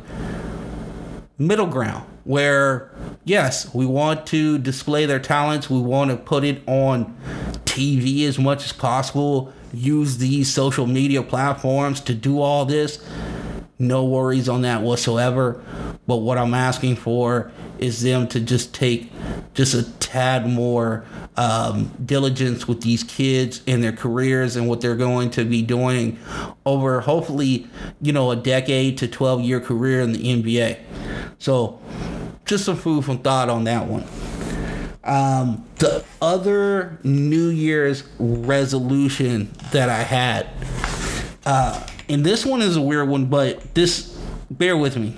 middle 1.38 1.68
ground 1.68 2.06
where, 2.24 2.92
yes, 3.24 3.72
we 3.74 3.86
want 3.86 4.26
to 4.28 4.58
display 4.58 5.06
their 5.06 5.20
talents, 5.20 5.70
we 5.70 5.80
want 5.80 6.10
to 6.10 6.18
put 6.18 6.44
it 6.44 6.62
on 6.68 7.16
TV 7.76 8.26
as 8.28 8.40
much 8.40 8.64
as 8.64 8.72
possible, 8.72 9.54
use 9.74 10.18
these 10.18 10.52
social 10.52 10.88
media 10.88 11.22
platforms 11.22 12.00
to 12.02 12.14
do 12.14 12.42
all 12.42 12.66
this. 12.66 13.06
No 13.78 14.06
worries 14.06 14.48
on 14.48 14.62
that 14.62 14.82
whatsoever. 14.82 15.62
But 16.08 16.18
what 16.18 16.38
I'm 16.38 16.54
asking 16.54 16.96
for 16.96 17.52
is 17.78 18.02
them 18.02 18.28
to 18.30 18.40
just 18.40 18.74
take 18.74 19.12
just 19.54 19.74
a 19.74 19.84
tad 20.00 20.48
more 20.48 21.04
um, 21.36 21.92
diligence 22.06 22.68
with 22.68 22.82
these 22.82 23.04
kids 23.04 23.62
and 23.68 23.84
their 23.84 23.92
careers 23.92 24.56
and 24.56 24.70
what 24.70 24.80
they're 24.80 24.96
going 24.96 25.30
to 25.32 25.44
be 25.44 25.62
doing 25.62 26.18
over 26.66 27.02
hopefully, 27.02 27.68
you 28.02 28.14
know, 28.14 28.32
a 28.32 28.36
decade 28.38 28.98
to 29.00 29.08
12 29.08 29.42
year 29.42 29.60
career 29.60 30.00
in 30.00 30.14
the 30.14 30.20
NBA. 30.20 30.80
So, 31.40 31.82
just 32.46 32.64
some 32.64 32.78
food 32.78 33.04
for 33.04 33.16
thought 33.16 33.50
on 33.50 33.66
that 33.66 33.88
one. 33.88 34.06
Um, 35.06 35.64
the 35.76 36.04
other 36.20 36.98
New 37.04 37.50
Year's 37.50 38.04
resolution 38.18 39.52
that 39.72 39.88
I 39.88 40.02
had, 40.02 40.48
uh, 41.46 41.86
and 42.10 42.26
this 42.26 42.44
one 42.44 42.64
is 42.64 42.76
a 42.76 42.82
weird 42.82 43.08
one, 43.08 43.28
but 43.28 43.76
this, 43.76 44.18
bear 44.50 44.76
with 44.76 44.98
me. 44.98 45.16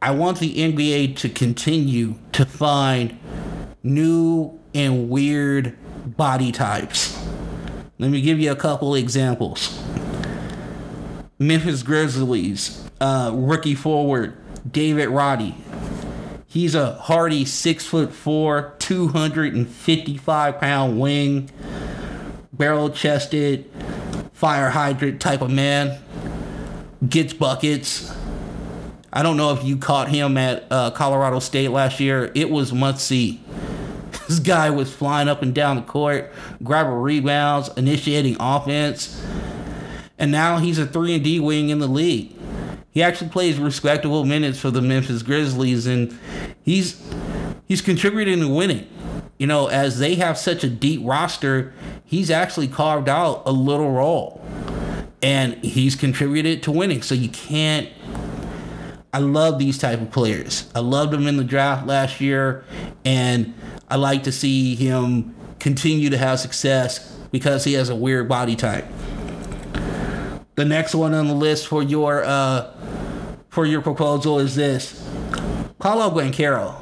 I 0.00 0.12
want 0.12 0.38
the 0.38 0.54
NBA 0.54 1.16
to 1.18 1.28
continue 1.28 2.14
to 2.32 2.44
find 2.44 3.18
new 3.82 4.60
and 4.72 5.10
weird 5.10 5.76
body 6.16 6.52
types. 6.52 7.20
Let 7.98 8.10
me 8.10 8.20
give 8.20 8.38
you 8.38 8.52
a 8.52 8.56
couple 8.56 8.94
examples. 8.94 9.80
Memphis 11.38 11.82
Grizzlies, 11.82 12.88
uh, 13.00 13.32
rookie 13.34 13.74
forward 13.74 14.36
David 14.70 15.08
Roddy 15.08 15.56
He's 16.52 16.74
a 16.74 16.96
hardy 16.96 17.46
six 17.46 17.86
foot 17.86 18.12
four, 18.12 18.74
255 18.78 20.60
pound 20.60 21.00
wing, 21.00 21.48
barrel 22.52 22.90
chested, 22.90 23.70
fire 24.34 24.68
hydrant 24.68 25.18
type 25.18 25.40
of 25.40 25.50
man. 25.50 25.98
Gets 27.08 27.32
buckets. 27.32 28.14
I 29.10 29.22
don't 29.22 29.38
know 29.38 29.54
if 29.54 29.64
you 29.64 29.78
caught 29.78 30.10
him 30.10 30.36
at 30.36 30.66
uh, 30.70 30.90
Colorado 30.90 31.38
State 31.38 31.70
last 31.70 32.00
year. 32.00 32.30
It 32.34 32.50
was 32.50 32.70
must. 32.70 33.10
This 34.28 34.38
guy 34.38 34.68
was 34.68 34.92
flying 34.92 35.28
up 35.28 35.40
and 35.40 35.54
down 35.54 35.76
the 35.76 35.82
court, 35.82 36.30
grabbing 36.62 36.92
rebounds, 36.92 37.70
initiating 37.78 38.36
offense, 38.38 39.24
and 40.18 40.30
now 40.30 40.58
he's 40.58 40.78
a 40.78 40.86
three 40.86 41.14
and 41.14 41.24
D 41.24 41.40
wing 41.40 41.70
in 41.70 41.78
the 41.78 41.86
league. 41.88 42.34
He 42.92 43.02
actually 43.02 43.30
plays 43.30 43.58
respectable 43.58 44.24
minutes 44.24 44.58
for 44.60 44.70
the 44.70 44.82
Memphis 44.82 45.22
Grizzlies, 45.22 45.86
and 45.86 46.16
he's 46.62 47.02
he's 47.66 47.80
contributing 47.80 48.40
to 48.40 48.48
winning. 48.48 48.86
You 49.38 49.46
know, 49.46 49.68
as 49.68 49.98
they 49.98 50.14
have 50.16 50.36
such 50.36 50.62
a 50.62 50.68
deep 50.68 51.00
roster, 51.02 51.72
he's 52.04 52.30
actually 52.30 52.68
carved 52.68 53.08
out 53.08 53.42
a 53.46 53.50
little 53.50 53.90
role, 53.90 54.44
and 55.22 55.54
he's 55.64 55.96
contributed 55.96 56.62
to 56.64 56.70
winning. 56.70 57.00
So 57.00 57.14
you 57.14 57.30
can't. 57.30 57.88
I 59.14 59.18
love 59.18 59.58
these 59.58 59.78
type 59.78 60.00
of 60.00 60.10
players. 60.10 60.70
I 60.74 60.80
loved 60.80 61.12
him 61.14 61.26
in 61.26 61.38
the 61.38 61.44
draft 61.44 61.86
last 61.86 62.20
year, 62.20 62.64
and 63.04 63.54
I 63.88 63.96
like 63.96 64.22
to 64.24 64.32
see 64.32 64.74
him 64.74 65.34
continue 65.58 66.10
to 66.10 66.18
have 66.18 66.40
success 66.40 67.10
because 67.30 67.64
he 67.64 67.72
has 67.74 67.88
a 67.88 67.96
weird 67.96 68.28
body 68.28 68.56
type. 68.56 68.86
The 70.62 70.68
next 70.68 70.94
one 70.94 71.12
on 71.12 71.26
the 71.26 71.34
list 71.34 71.66
for 71.66 71.82
your 71.82 72.22
uh, 72.22 72.72
for 73.48 73.66
your 73.66 73.82
proposal 73.82 74.38
is 74.38 74.54
this: 74.54 75.04
Paolo 75.80 76.08
Banchero. 76.08 76.76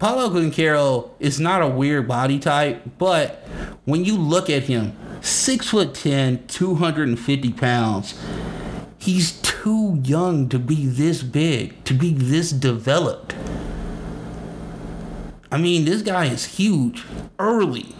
Paolo 0.00 0.28
Banchero 0.28 1.10
is 1.20 1.38
not 1.38 1.62
a 1.62 1.68
weird 1.68 2.08
body 2.08 2.40
type, 2.40 2.82
but 2.98 3.46
when 3.84 4.04
you 4.04 4.18
look 4.18 4.50
at 4.50 4.64
him, 4.64 4.96
six 5.20 5.68
foot 5.68 5.94
10, 5.94 6.48
250 6.48 7.52
pounds, 7.52 8.20
He's 8.98 9.40
too 9.42 10.00
young 10.02 10.48
to 10.48 10.58
be 10.58 10.84
this 10.86 11.22
big, 11.22 11.84
to 11.84 11.94
be 11.94 12.12
this 12.12 12.50
developed. 12.50 13.36
I 15.52 15.58
mean, 15.58 15.84
this 15.84 16.02
guy 16.02 16.24
is 16.24 16.44
huge 16.56 17.04
early. 17.38 17.94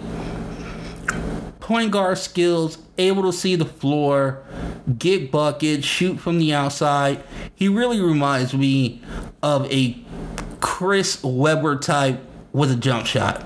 Point 1.62 1.92
guard 1.92 2.18
skills, 2.18 2.76
able 2.98 3.22
to 3.22 3.32
see 3.32 3.54
the 3.54 3.64
floor, 3.64 4.42
get 4.98 5.30
buckets, 5.30 5.86
shoot 5.86 6.18
from 6.18 6.40
the 6.40 6.52
outside. 6.52 7.22
He 7.54 7.68
really 7.68 8.00
reminds 8.00 8.52
me 8.52 9.00
of 9.44 9.70
a 9.72 9.96
Chris 10.60 11.22
Webber 11.22 11.78
type 11.78 12.20
with 12.52 12.72
a 12.72 12.76
jump 12.76 13.06
shot. 13.06 13.44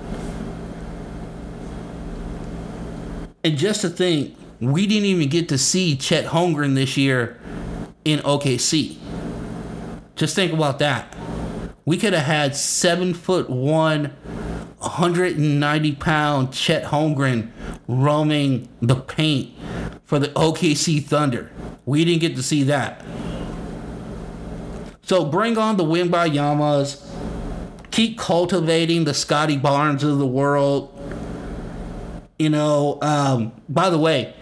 And 3.45 3.59
just 3.59 3.83
to 3.83 3.91
think, 3.91 4.35
we 4.61 4.87
didn't 4.87 5.05
even 5.05 5.29
get 5.29 5.51
to 5.51 5.59
see 5.59 5.95
Chet 5.95 6.25
Holmgren 6.25 6.75
this 6.75 6.97
year 6.97 7.39
in 8.07 8.21
OKC. 8.21 8.97
Just 10.17 10.35
think 10.35 10.55
about 10.55 10.79
that. 10.79 11.15
We 11.85 11.99
could 11.99 12.15
have 12.15 12.25
had 12.25 12.57
seven 12.57 13.13
foot 13.13 13.51
one, 13.51 14.17
190 14.79 15.93
pound 15.97 16.53
Chet 16.53 16.85
Holmgren 16.85 17.51
roaming 17.89 18.69
the 18.81 18.97
paint 18.97 19.55
for 20.05 20.19
the 20.19 20.29
OKC 20.29 21.03
Thunder. 21.03 21.51
We 21.85 22.05
didn't 22.05 22.21
get 22.21 22.37
to 22.37 22.43
see 22.43 22.63
that. 22.65 23.05
So 25.03 25.25
bring 25.25 25.57
on 25.57 25.77
the 25.77 25.85
Wembanyama's. 25.85 27.03
Keep 27.91 28.19
cultivating 28.19 29.05
the 29.05 29.15
Scottie 29.15 29.57
Barnes 29.57 30.05
of 30.05 30.19
the 30.19 30.27
world. 30.27 30.93
You 32.39 32.51
know, 32.51 32.99
um, 33.01 33.53
by 33.69 33.89
the 33.89 33.99
way, 33.99 34.35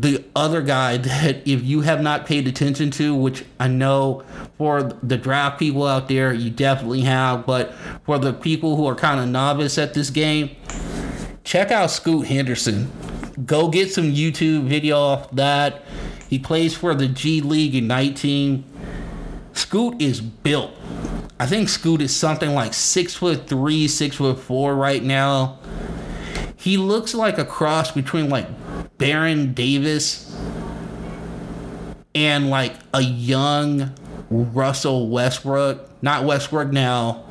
the 0.00 0.22
other 0.34 0.60
guy 0.60 0.98
that 0.98 1.48
if 1.48 1.62
you 1.62 1.80
have 1.80 2.02
not 2.02 2.26
paid 2.26 2.46
attention 2.46 2.90
to, 2.92 3.14
which 3.14 3.44
I 3.58 3.68
know 3.68 4.24
for 4.58 4.82
the 4.82 5.16
draft 5.16 5.58
people 5.58 5.86
out 5.86 6.08
there, 6.08 6.34
you 6.34 6.50
definitely 6.50 7.00
have, 7.02 7.46
but 7.46 7.72
for 8.04 8.18
the 8.18 8.34
people 8.34 8.76
who 8.76 8.86
are 8.86 8.94
kind 8.94 9.20
of 9.20 9.28
novice 9.28 9.78
at 9.78 9.94
this 9.94 10.10
game, 10.10 10.50
check 11.44 11.70
out 11.70 11.90
Scoot 11.90 12.26
Henderson. 12.26 12.90
Go 13.46 13.68
get 13.68 13.90
some 13.90 14.12
YouTube 14.12 14.64
video 14.64 14.98
off 14.98 15.30
that. 15.30 15.82
He 16.28 16.38
plays 16.38 16.76
for 16.76 16.94
the 16.94 17.08
G 17.08 17.40
League 17.40 17.74
Ignite 17.74 18.16
team. 18.16 18.64
Scoot 19.54 20.00
is 20.00 20.20
built. 20.20 20.72
I 21.40 21.46
think 21.46 21.70
Scoot 21.70 22.02
is 22.02 22.14
something 22.14 22.50
like 22.50 22.74
six 22.74 23.14
foot 23.14 23.46
three, 23.46 23.88
six 23.88 24.16
foot 24.16 24.38
four 24.38 24.74
right 24.74 25.02
now. 25.02 25.58
He 26.56 26.76
looks 26.76 27.14
like 27.14 27.38
a 27.38 27.44
cross 27.44 27.92
between 27.92 28.28
like 28.28 28.46
Baron 28.98 29.52
Davis 29.52 30.34
and 32.14 32.48
like 32.48 32.74
a 32.94 33.02
young 33.02 33.92
Russell 34.30 35.08
Westbrook. 35.08 36.02
Not 36.02 36.24
Westbrook 36.24 36.72
now, 36.72 37.24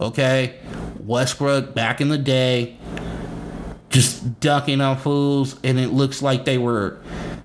okay? 0.00 0.58
Westbrook 1.00 1.74
back 1.74 2.00
in 2.00 2.08
the 2.08 2.18
day, 2.18 2.76
just 3.90 4.40
ducking 4.40 4.80
on 4.80 4.96
fools, 4.96 5.58
and 5.62 5.78
it 5.78 5.88
looks 5.88 6.22
like 6.22 6.44
they 6.44 6.58
were, 6.58 6.98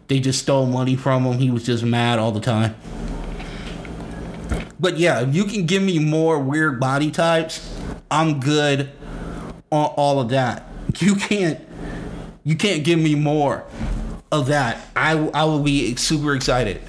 they 0.08 0.20
just 0.20 0.42
stole 0.42 0.66
money 0.66 0.96
from 0.96 1.26
him. 1.26 1.38
He 1.38 1.52
was 1.52 1.66
just 1.66 1.84
mad 1.84 2.20
all 2.20 2.32
the 2.32 2.40
time. 2.40 2.76
But 4.80 4.98
yeah, 4.98 5.22
if 5.22 5.36
you 5.36 5.44
can 5.44 5.66
give 5.66 5.84
me 5.84 6.00
more 6.00 6.40
weird 6.40 6.80
body 6.80 7.12
types, 7.12 7.78
I'm 8.10 8.40
good 8.40 8.90
on 9.72 9.86
all 9.96 10.20
of 10.20 10.30
that. 10.30 10.66
You 11.00 11.16
can't 11.16 11.69
you 12.50 12.56
can't 12.56 12.84
give 12.84 12.98
me 12.98 13.14
more 13.14 13.64
of 14.32 14.48
that. 14.48 14.88
I 14.96 15.12
I 15.36 15.44
will 15.44 15.62
be 15.62 15.96
super 15.98 16.34
excited. 16.34 16.82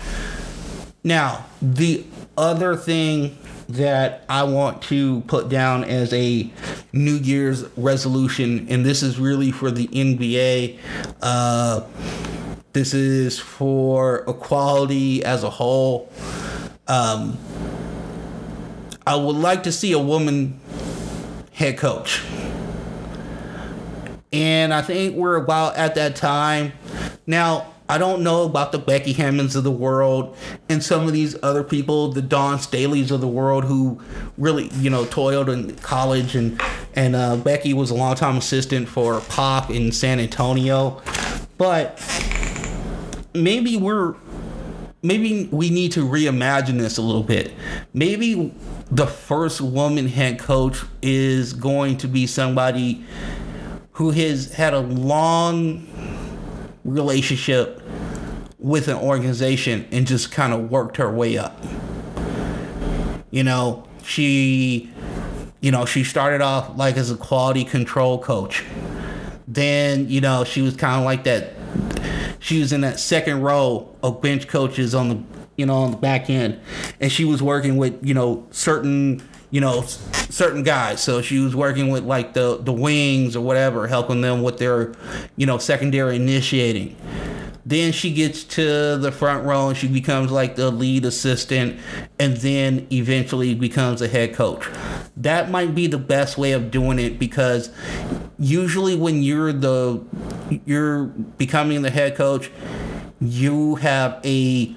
Now, 1.04 1.44
the 1.60 2.02
other 2.38 2.76
thing 2.76 3.36
that 3.68 4.24
I 4.26 4.44
want 4.44 4.80
to 4.84 5.20
put 5.22 5.50
down 5.50 5.84
as 5.84 6.14
a 6.14 6.50
New 6.94 7.16
Year's 7.16 7.64
resolution, 7.76 8.68
and 8.70 8.86
this 8.86 9.02
is 9.02 9.18
really 9.18 9.52
for 9.52 9.70
the 9.70 9.86
NBA. 9.88 10.78
Uh, 11.20 11.82
this 12.72 12.94
is 12.94 13.38
for 13.38 14.24
equality 14.26 15.22
as 15.22 15.44
a 15.44 15.50
whole. 15.50 16.10
Um, 16.88 17.36
I 19.06 19.14
would 19.14 19.36
like 19.36 19.64
to 19.64 19.72
see 19.72 19.92
a 19.92 19.98
woman 19.98 20.58
head 21.52 21.76
coach. 21.76 22.22
And 24.32 24.72
I 24.72 24.82
think 24.82 25.16
we're 25.16 25.36
about 25.36 25.76
at 25.76 25.96
that 25.96 26.16
time. 26.16 26.72
Now, 27.26 27.72
I 27.90 27.98
don't 27.98 28.22
know 28.22 28.44
about 28.44 28.70
the 28.70 28.78
Becky 28.78 29.12
Hammons 29.12 29.56
of 29.56 29.64
the 29.64 29.70
world 29.72 30.36
and 30.68 30.80
some 30.80 31.08
of 31.08 31.12
these 31.12 31.36
other 31.42 31.64
people, 31.64 32.12
the 32.12 32.22
Dawn 32.22 32.58
Staleys 32.58 33.10
of 33.10 33.20
the 33.20 33.26
world, 33.26 33.64
who 33.64 34.00
really, 34.38 34.68
you 34.74 34.90
know, 34.90 35.06
toiled 35.06 35.48
in 35.48 35.74
college 35.76 36.36
and 36.36 36.62
and 36.94 37.16
uh, 37.16 37.36
Becky 37.36 37.74
was 37.74 37.90
a 37.90 37.94
longtime 37.94 38.36
assistant 38.36 38.88
for 38.88 39.20
Pop 39.22 39.70
in 39.70 39.90
San 39.90 40.20
Antonio. 40.20 41.02
But 41.58 41.98
maybe 43.34 43.76
we're 43.76 44.14
maybe 45.02 45.48
we 45.50 45.70
need 45.70 45.90
to 45.92 46.06
reimagine 46.06 46.78
this 46.78 46.96
a 46.96 47.02
little 47.02 47.24
bit. 47.24 47.52
Maybe 47.92 48.54
the 48.92 49.06
first 49.08 49.60
woman 49.60 50.06
head 50.06 50.38
coach 50.38 50.82
is 51.02 51.52
going 51.52 51.96
to 51.98 52.08
be 52.08 52.28
somebody 52.28 53.04
who 54.00 54.12
has 54.12 54.54
had 54.54 54.72
a 54.72 54.80
long 54.80 55.86
relationship 56.86 57.82
with 58.58 58.88
an 58.88 58.96
organization 58.96 59.86
and 59.92 60.06
just 60.06 60.32
kind 60.32 60.54
of 60.54 60.70
worked 60.70 60.96
her 60.96 61.12
way 61.12 61.36
up. 61.36 61.62
You 63.30 63.44
know, 63.44 63.86
she 64.02 64.90
you 65.60 65.70
know, 65.70 65.84
she 65.84 66.02
started 66.02 66.40
off 66.40 66.78
like 66.78 66.96
as 66.96 67.10
a 67.10 67.14
quality 67.14 67.62
control 67.62 68.18
coach. 68.18 68.64
Then, 69.46 70.08
you 70.08 70.22
know, 70.22 70.44
she 70.44 70.62
was 70.62 70.76
kind 70.76 70.98
of 70.98 71.04
like 71.04 71.24
that 71.24 71.52
she 72.38 72.58
was 72.58 72.72
in 72.72 72.80
that 72.80 72.98
second 72.98 73.42
row 73.42 73.94
of 74.02 74.22
bench 74.22 74.48
coaches 74.48 74.94
on 74.94 75.08
the 75.10 75.22
you 75.56 75.66
know 75.66 75.76
on 75.76 75.90
the 75.90 75.96
back 75.98 76.30
end 76.30 76.58
and 77.00 77.12
she 77.12 77.22
was 77.24 77.42
working 77.42 77.76
with 77.76 77.98
you 78.02 78.14
know 78.14 78.46
certain 78.50 79.22
you 79.50 79.60
know 79.60 79.82
certain 79.82 80.62
guys. 80.62 81.02
So 81.02 81.22
she 81.22 81.38
was 81.38 81.54
working 81.54 81.88
with 81.88 82.04
like 82.04 82.34
the 82.34 82.58
the 82.58 82.72
wings 82.72 83.36
or 83.36 83.40
whatever 83.40 83.86
helping 83.86 84.20
them 84.20 84.42
with 84.42 84.58
their 84.58 84.92
you 85.36 85.46
know 85.46 85.58
secondary 85.58 86.16
initiating. 86.16 86.96
Then 87.66 87.92
she 87.92 88.12
gets 88.12 88.42
to 88.44 88.96
the 88.96 89.12
front 89.12 89.44
row 89.44 89.68
and 89.68 89.76
she 89.76 89.86
becomes 89.86 90.32
like 90.32 90.56
the 90.56 90.70
lead 90.70 91.04
assistant 91.04 91.78
and 92.18 92.36
then 92.38 92.86
eventually 92.90 93.54
becomes 93.54 94.00
a 94.00 94.08
head 94.08 94.34
coach. 94.34 94.66
That 95.16 95.50
might 95.50 95.74
be 95.74 95.86
the 95.86 95.98
best 95.98 96.38
way 96.38 96.52
of 96.52 96.70
doing 96.70 96.98
it 96.98 97.18
because 97.18 97.70
usually 98.38 98.96
when 98.96 99.22
you're 99.22 99.52
the 99.52 100.02
you're 100.64 101.04
becoming 101.04 101.82
the 101.82 101.90
head 101.90 102.16
coach 102.16 102.50
you 103.20 103.74
have 103.76 104.18
a 104.24 104.74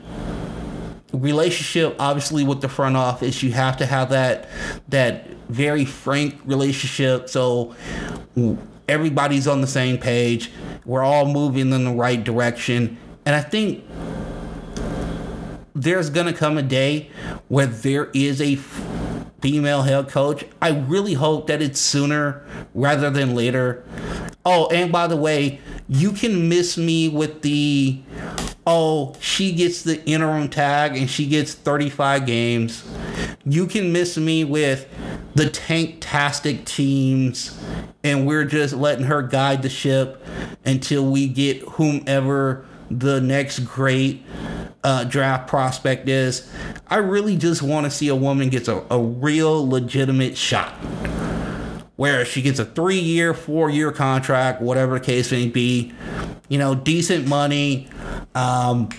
relationship 1.13 1.95
obviously 1.99 2.43
with 2.43 2.61
the 2.61 2.69
front 2.69 2.97
office 2.97 3.43
you 3.43 3.51
have 3.51 3.77
to 3.77 3.85
have 3.85 4.09
that 4.09 4.49
that 4.89 5.27
very 5.49 5.85
frank 5.85 6.39
relationship 6.43 7.29
so 7.29 7.75
everybody's 8.89 9.47
on 9.47 9.61
the 9.61 9.67
same 9.67 9.97
page 9.97 10.51
we're 10.85 11.03
all 11.03 11.25
moving 11.25 11.71
in 11.71 11.83
the 11.83 11.91
right 11.91 12.23
direction 12.23 12.97
and 13.25 13.35
i 13.35 13.41
think 13.41 13.83
there's 15.75 16.09
going 16.09 16.27
to 16.27 16.33
come 16.33 16.57
a 16.57 16.63
day 16.63 17.09
where 17.47 17.65
there 17.65 18.09
is 18.13 18.41
a 18.41 18.55
female 19.41 19.81
head 19.81 20.07
coach. 20.07 20.45
I 20.61 20.69
really 20.69 21.13
hope 21.13 21.47
that 21.47 21.61
it's 21.61 21.79
sooner 21.79 22.45
rather 22.73 23.09
than 23.09 23.35
later. 23.35 23.83
Oh, 24.45 24.67
and 24.67 24.91
by 24.91 25.07
the 25.07 25.17
way, 25.17 25.59
you 25.89 26.11
can 26.11 26.47
miss 26.47 26.77
me 26.77 27.09
with 27.09 27.41
the 27.41 28.01
oh, 28.65 29.15
she 29.19 29.51
gets 29.51 29.83
the 29.83 30.03
interim 30.05 30.49
tag 30.49 30.95
and 30.95 31.09
she 31.09 31.27
gets 31.27 31.53
35 31.53 32.25
games. 32.25 32.83
You 33.45 33.67
can 33.67 33.91
miss 33.91 34.17
me 34.17 34.43
with 34.43 34.87
the 35.35 35.49
tank-tastic 35.49 36.65
teams 36.65 37.59
and 38.03 38.27
we're 38.27 38.45
just 38.45 38.73
letting 38.73 39.05
her 39.05 39.21
guide 39.21 39.61
the 39.61 39.69
ship 39.69 40.23
until 40.65 41.09
we 41.09 41.27
get 41.27 41.61
whomever 41.63 42.65
the 42.89 43.19
next 43.21 43.59
great 43.59 44.23
uh, 44.83 45.03
draft 45.05 45.47
prospect 45.47 46.07
is. 46.07 46.49
I 46.87 46.97
really 46.97 47.37
just 47.37 47.61
want 47.61 47.85
to 47.85 47.91
see 47.91 48.09
a 48.09 48.15
woman 48.15 48.49
gets 48.49 48.67
a, 48.67 48.83
a 48.89 48.99
real 48.99 49.67
legitimate 49.67 50.37
shot. 50.37 50.73
Where 51.95 52.25
she 52.25 52.41
gets 52.41 52.59
a 52.59 52.65
three 52.65 52.99
year, 52.99 53.33
four 53.33 53.69
year 53.69 53.91
contract, 53.91 54.61
whatever 54.61 54.97
the 54.97 55.05
case 55.05 55.31
may 55.31 55.47
be, 55.47 55.93
you 56.49 56.57
know, 56.57 56.73
decent 56.73 57.27
money, 57.27 57.87
um, 58.33 58.89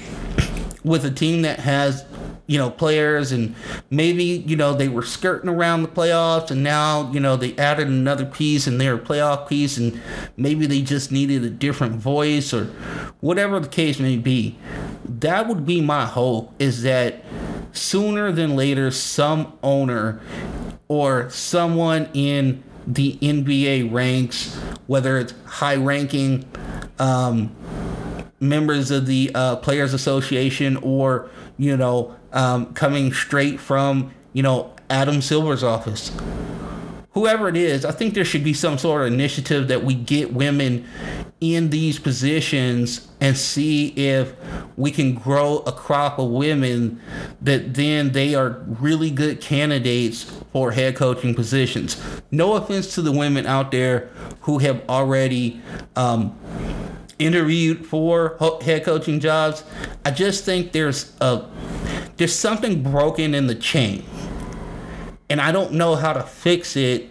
with 0.85 1.05
a 1.05 1.11
team 1.11 1.43
that 1.43 1.59
has 1.61 2.05
you 2.47 2.59
know, 2.59 2.69
players 2.69 3.33
and 3.33 3.55
maybe, 3.89 4.25
you 4.25 4.57
know, 4.57 4.75
they 4.75 4.89
were 4.89 5.03
skirting 5.03 5.49
around 5.49 5.83
the 5.83 5.89
playoffs 5.89 6.51
and 6.51 6.63
now, 6.63 7.11
you 7.11 7.19
know, 7.19 7.37
they 7.37 7.57
added 7.57 7.89
another 7.89 8.27
piece 8.27 8.67
and 8.67 8.79
they're 8.81 8.97
a 8.97 8.99
playoff 8.99 9.49
piece 9.49 9.79
and 9.79 9.99
maybe 10.37 10.67
they 10.67 10.83
just 10.83 11.11
needed 11.11 11.43
a 11.43 11.51
different 11.51 11.95
voice 11.95 12.53
or 12.53 12.67
whatever 13.21 13.59
the 13.61 13.69
case 13.69 13.99
may 13.99 14.19
be. 14.19 14.59
That 15.07 15.49
would 15.49 15.65
be 15.65 15.81
my 15.81 16.05
hope 16.05 16.53
is 16.59 16.83
that 16.83 17.25
sooner 17.73 18.31
than 18.31 18.55
later 18.55 18.91
some 18.91 19.57
owner 19.63 20.21
or 20.87 21.31
someone 21.31 22.11
in 22.13 22.63
the 22.87 23.17
NBA 23.17 23.93
ranks, 23.93 24.55
whether 24.87 25.19
it's 25.19 25.35
high 25.47 25.77
ranking 25.77 26.45
um, 26.99 27.55
members 28.41 28.91
of 28.91 29.07
the 29.07 29.31
uh, 29.35 29.57
Players 29.57 29.95
Association 29.95 30.77
or, 30.79 31.31
you 31.57 31.77
know, 31.77 32.15
um, 32.33 32.73
coming 32.75 33.13
straight 33.13 33.61
from, 33.61 34.13
you 34.33 34.43
know, 34.43 34.75
Adam 34.91 35.23
Silver's 35.23 35.63
office. 35.63 36.13
Whoever 37.13 37.49
it 37.49 37.57
is, 37.57 37.85
I 37.85 37.93
think 37.93 38.15
there 38.15 38.25
should 38.25 38.45
be 38.45 38.53
some 38.53 38.77
sort 38.77 39.03
of 39.03 39.13
initiative 39.13 39.69
that 39.69 39.85
we 39.85 39.95
get 39.95 40.33
women 40.33 40.87
in 41.53 41.71
these 41.71 41.99
positions 41.99 43.09
and 43.21 43.37
see 43.37 43.89
if 43.89 44.35
we 44.77 44.91
can 44.91 45.15
grow 45.15 45.59
a 45.67 45.73
crop 45.73 46.19
of 46.19 46.31
women 46.31 47.01
that 47.41 47.75
then 47.75 48.13
they 48.13 48.35
are 48.35 48.63
really 48.81 49.11
good 49.11 49.41
candidates 49.41 50.23
for 50.53 50.73
head 50.73 50.97
coaching 50.97 51.35
positions. 51.35 52.01
No 52.31 52.55
offense 52.55 52.95
to 52.95 53.03
the 53.03 53.13
women 53.13 53.47
out 53.47 53.71
there 53.71 54.11
who 54.43 54.59
have 54.59 54.83
already 54.89 55.61
um, 55.97 56.39
interviewed 57.19 57.85
for 57.87 58.37
head 58.63 58.85
coaching 58.85 59.21
jobs. 59.21 59.65
I 60.05 60.11
just 60.11 60.45
think 60.45 60.73
there's 60.73 61.13
a 61.21 61.49
there's 62.17 62.35
something 62.35 62.83
broken 62.83 63.35
in 63.35 63.47
the 63.49 63.55
chain. 63.55 64.05
And 65.29 65.41
I 65.41 65.53
don't 65.53 65.73
know 65.73 65.97
how 65.97 66.13
to 66.13 66.23
fix 66.23 66.77
it. 66.77 67.09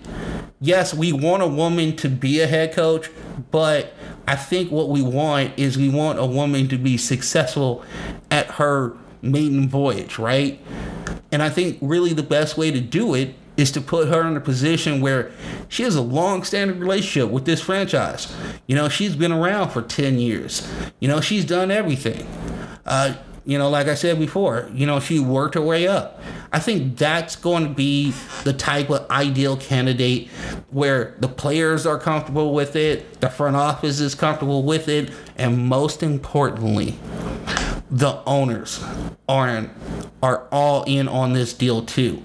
Yes, 0.62 0.93
we 0.93 1.12
want 1.12 1.43
a 1.43 1.48
woman 1.48 1.96
to 1.98 2.10
be 2.10 2.39
a 2.39 2.48
head 2.48 2.74
coach, 2.74 3.10
but 3.52 3.93
I 4.28 4.36
think 4.36 4.72
what 4.72 4.90
we 4.90 5.02
want 5.02 5.58
is 5.58 5.78
we 5.78 5.90
want 5.90 6.20
a 6.20 6.26
woman 6.26 6.68
to 6.70 6.78
be 6.78 6.98
successful 6.98 7.84
at 8.32 8.48
her 8.52 8.96
maiden 9.22 9.68
voyage, 9.68 10.18
right? 10.18 10.60
And 11.32 11.42
I 11.42 11.50
think 11.50 11.78
really 11.82 12.14
the 12.14 12.24
best 12.24 12.58
way 12.58 12.72
to 12.72 12.80
do 12.80 13.16
it 13.16 13.36
is 13.56 13.72
to 13.72 13.82
put 13.82 14.08
her 14.08 14.28
in 14.28 14.36
a 14.36 14.42
position 14.42 15.02
where 15.02 15.32
she 15.70 15.84
has 15.84 15.96
a 15.96 16.02
long-standing 16.02 16.80
relationship 16.80 17.30
with 17.30 17.46
this 17.46 17.62
franchise. 17.62 18.34
You 18.68 18.76
know, 18.76 18.90
she's 18.90 19.16
been 19.16 19.32
around 19.32 19.70
for 19.70 19.82
10 19.82 20.20
years. 20.20 20.68
You 21.00 21.08
know, 21.08 21.22
she's 21.22 21.46
done 21.46 21.70
everything. 21.70 22.26
Uh, 22.86 23.16
you 23.46 23.58
know, 23.58 23.70
like 23.70 23.88
I 23.88 23.96
said 23.96 24.20
before, 24.20 24.70
you 24.74 24.86
know, 24.86 25.00
she 25.00 25.20
worked 25.20 25.56
her 25.56 25.62
way 25.62 25.88
up. 25.88 26.22
I 26.52 26.60
think 26.60 26.98
that's 26.98 27.36
going 27.36 27.64
to 27.64 27.70
be 27.70 28.14
the 28.44 28.54
type 28.54 28.90
of 28.90 29.10
ideal 29.10 29.58
candidate 29.58 30.30
where 30.70 31.16
the 31.20 31.28
players 31.28 31.86
are 31.86 32.00
comfortable 32.00 32.54
with 32.54 32.76
it, 32.76 33.20
the 33.22 33.30
front 33.30 33.56
office 33.56 34.00
is 34.00 34.16
comfortable 34.16 34.64
with 34.64 34.88
it, 34.88 35.12
and 35.38 35.68
most 35.68 36.04
importantly, 36.04 36.96
the 37.92 38.22
owners 38.26 38.84
are 39.28 39.70
are 40.22 40.48
all 40.52 40.84
in 40.84 41.08
on 41.08 41.34
this 41.34 41.54
deal 41.54 41.84
too 41.84 42.24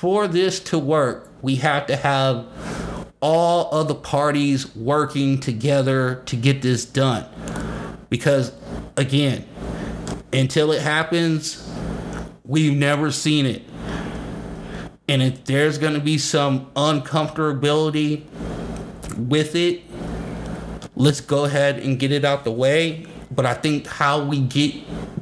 for 0.00 0.26
this 0.26 0.60
to 0.60 0.78
work, 0.78 1.28
we 1.42 1.56
have 1.56 1.86
to 1.86 1.94
have 1.94 2.46
all 3.20 3.68
of 3.70 3.86
the 3.86 3.94
parties 3.94 4.74
working 4.74 5.38
together 5.38 6.22
to 6.24 6.36
get 6.36 6.62
this 6.62 6.86
done. 6.86 7.26
Because, 8.08 8.50
again, 8.96 9.46
until 10.32 10.72
it 10.72 10.82
happens, 10.82 11.70
we've 12.44 12.76
never 12.76 13.10
seen 13.10 13.46
it. 13.46 13.62
And 15.08 15.22
if 15.22 15.44
there's 15.44 15.78
going 15.78 15.94
to 15.94 16.00
be 16.00 16.18
some 16.18 16.66
uncomfortability 16.72 18.24
with 19.16 19.54
it, 19.56 19.82
let's 20.94 21.20
go 21.20 21.44
ahead 21.44 21.78
and 21.78 21.98
get 21.98 22.12
it 22.12 22.24
out 22.24 22.44
the 22.44 22.52
way 22.52 23.06
but 23.30 23.46
I 23.46 23.54
think 23.54 23.86
how 23.86 24.24
we 24.24 24.40
get 24.40 24.74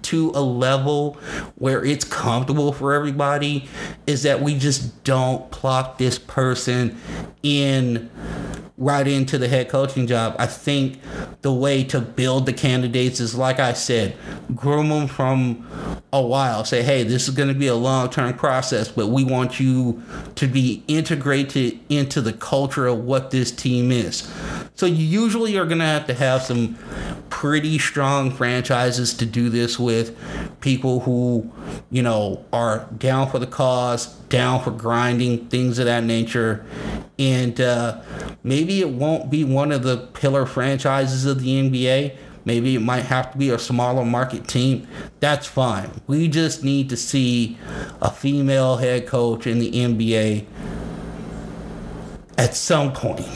to 0.04 0.32
a 0.34 0.40
level 0.40 1.14
where 1.56 1.84
it's 1.84 2.04
comfortable 2.04 2.72
for 2.72 2.94
everybody 2.94 3.68
is 4.06 4.22
that 4.22 4.40
we 4.40 4.58
just 4.58 5.04
don't 5.04 5.50
plop 5.50 5.98
this 5.98 6.18
person 6.18 6.98
in 7.42 8.10
right 8.78 9.08
into 9.08 9.38
the 9.38 9.48
head 9.48 9.68
coaching 9.68 10.06
job. 10.06 10.36
I 10.38 10.46
think 10.46 11.00
the 11.42 11.52
way 11.52 11.82
to 11.84 12.00
build 12.00 12.46
the 12.46 12.52
candidates 12.52 13.18
is 13.18 13.34
like 13.34 13.58
I 13.58 13.72
said, 13.72 14.16
groom 14.54 14.88
them 14.88 15.08
from 15.08 15.66
a 16.12 16.22
while. 16.22 16.64
Say, 16.64 16.82
hey, 16.82 17.02
this 17.02 17.28
is 17.28 17.34
going 17.34 17.48
to 17.48 17.54
be 17.54 17.66
a 17.66 17.74
long 17.74 18.08
term 18.08 18.32
process, 18.34 18.88
but 18.88 19.08
we 19.08 19.24
want 19.24 19.58
you 19.58 20.02
to 20.36 20.46
be 20.46 20.84
integrated 20.86 21.80
into 21.88 22.20
the 22.20 22.32
culture 22.32 22.86
of 22.86 23.00
what 23.00 23.32
this 23.32 23.50
team 23.50 23.90
is. 23.90 24.32
So 24.74 24.86
you 24.86 25.04
usually 25.04 25.58
are 25.58 25.66
going 25.66 25.80
to 25.80 25.84
have 25.84 26.06
to 26.06 26.14
have 26.14 26.42
some 26.42 26.78
pretty 27.30 27.78
strong 27.78 28.30
franchises 28.30 29.12
to 29.14 29.26
do 29.26 29.48
this 29.48 29.78
with 29.78 30.16
people 30.60 31.00
who, 31.00 31.50
you 31.90 32.02
know, 32.02 32.44
are 32.52 32.88
down 32.96 33.28
for 33.28 33.40
the 33.40 33.46
cause, 33.46 34.06
down 34.28 34.62
for 34.62 34.70
grinding, 34.70 35.46
things 35.48 35.78
of 35.78 35.86
that 35.86 36.04
nature. 36.04 36.64
And 37.18 37.60
uh, 37.60 38.00
maybe 38.42 38.80
it 38.80 38.90
won't 38.90 39.30
be 39.30 39.44
one 39.44 39.72
of 39.72 39.82
the 39.82 39.96
pillar 39.96 40.46
franchises 40.46 41.26
of 41.26 41.40
the 41.40 41.62
NBA. 41.62 42.16
Maybe 42.44 42.76
it 42.76 42.80
might 42.80 43.04
have 43.04 43.32
to 43.32 43.38
be 43.38 43.50
a 43.50 43.58
smaller 43.58 44.04
market 44.04 44.48
team. 44.48 44.86
That's 45.20 45.46
fine. 45.46 45.90
We 46.06 46.28
just 46.28 46.64
need 46.64 46.88
to 46.90 46.96
see 46.96 47.58
a 48.00 48.10
female 48.10 48.76
head 48.76 49.06
coach 49.06 49.46
in 49.46 49.58
the 49.58 49.70
NBA 49.70 50.46
at 52.38 52.54
some 52.54 52.92
point. 52.92 53.26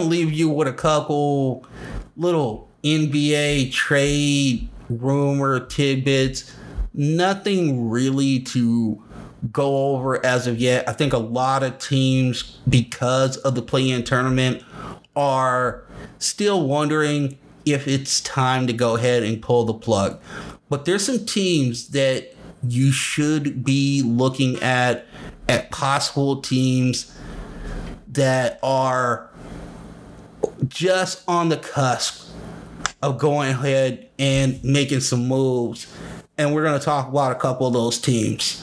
Going 0.00 0.10
to 0.10 0.16
leave 0.16 0.32
you 0.32 0.48
with 0.48 0.68
a 0.68 0.72
couple 0.72 1.66
little 2.16 2.68
NBA 2.82 3.72
trade 3.72 4.68
rumor 4.88 5.60
tidbits. 5.60 6.54
Nothing 6.94 7.90
really 7.90 8.40
to 8.40 9.02
go 9.52 9.94
over 9.94 10.24
as 10.24 10.46
of 10.46 10.58
yet. 10.58 10.88
I 10.88 10.92
think 10.92 11.12
a 11.12 11.18
lot 11.18 11.62
of 11.62 11.78
teams, 11.78 12.58
because 12.68 13.36
of 13.38 13.54
the 13.54 13.62
play 13.62 13.90
in 13.90 14.04
tournament, 14.04 14.62
are 15.14 15.84
still 16.18 16.66
wondering 16.66 17.38
if 17.66 17.86
it's 17.86 18.20
time 18.22 18.66
to 18.66 18.72
go 18.72 18.96
ahead 18.96 19.22
and 19.22 19.40
pull 19.40 19.64
the 19.64 19.74
plug. 19.74 20.20
But 20.68 20.84
there's 20.84 21.04
some 21.04 21.26
teams 21.26 21.88
that 21.88 22.34
you 22.62 22.92
should 22.92 23.64
be 23.64 24.02
looking 24.02 24.62
at 24.62 25.06
at 25.48 25.70
possible 25.70 26.40
teams 26.40 27.16
that 28.08 28.58
are 28.62 29.29
just 30.68 31.22
on 31.28 31.48
the 31.48 31.56
cusp 31.56 32.30
of 33.02 33.18
going 33.18 33.50
ahead 33.50 34.08
and 34.18 34.62
making 34.62 35.00
some 35.00 35.26
moves. 35.26 35.92
And 36.36 36.54
we're 36.54 36.62
going 36.62 36.78
to 36.78 36.84
talk 36.84 37.08
about 37.08 37.32
a 37.32 37.34
couple 37.36 37.66
of 37.66 37.72
those 37.72 37.98
teams. 37.98 38.62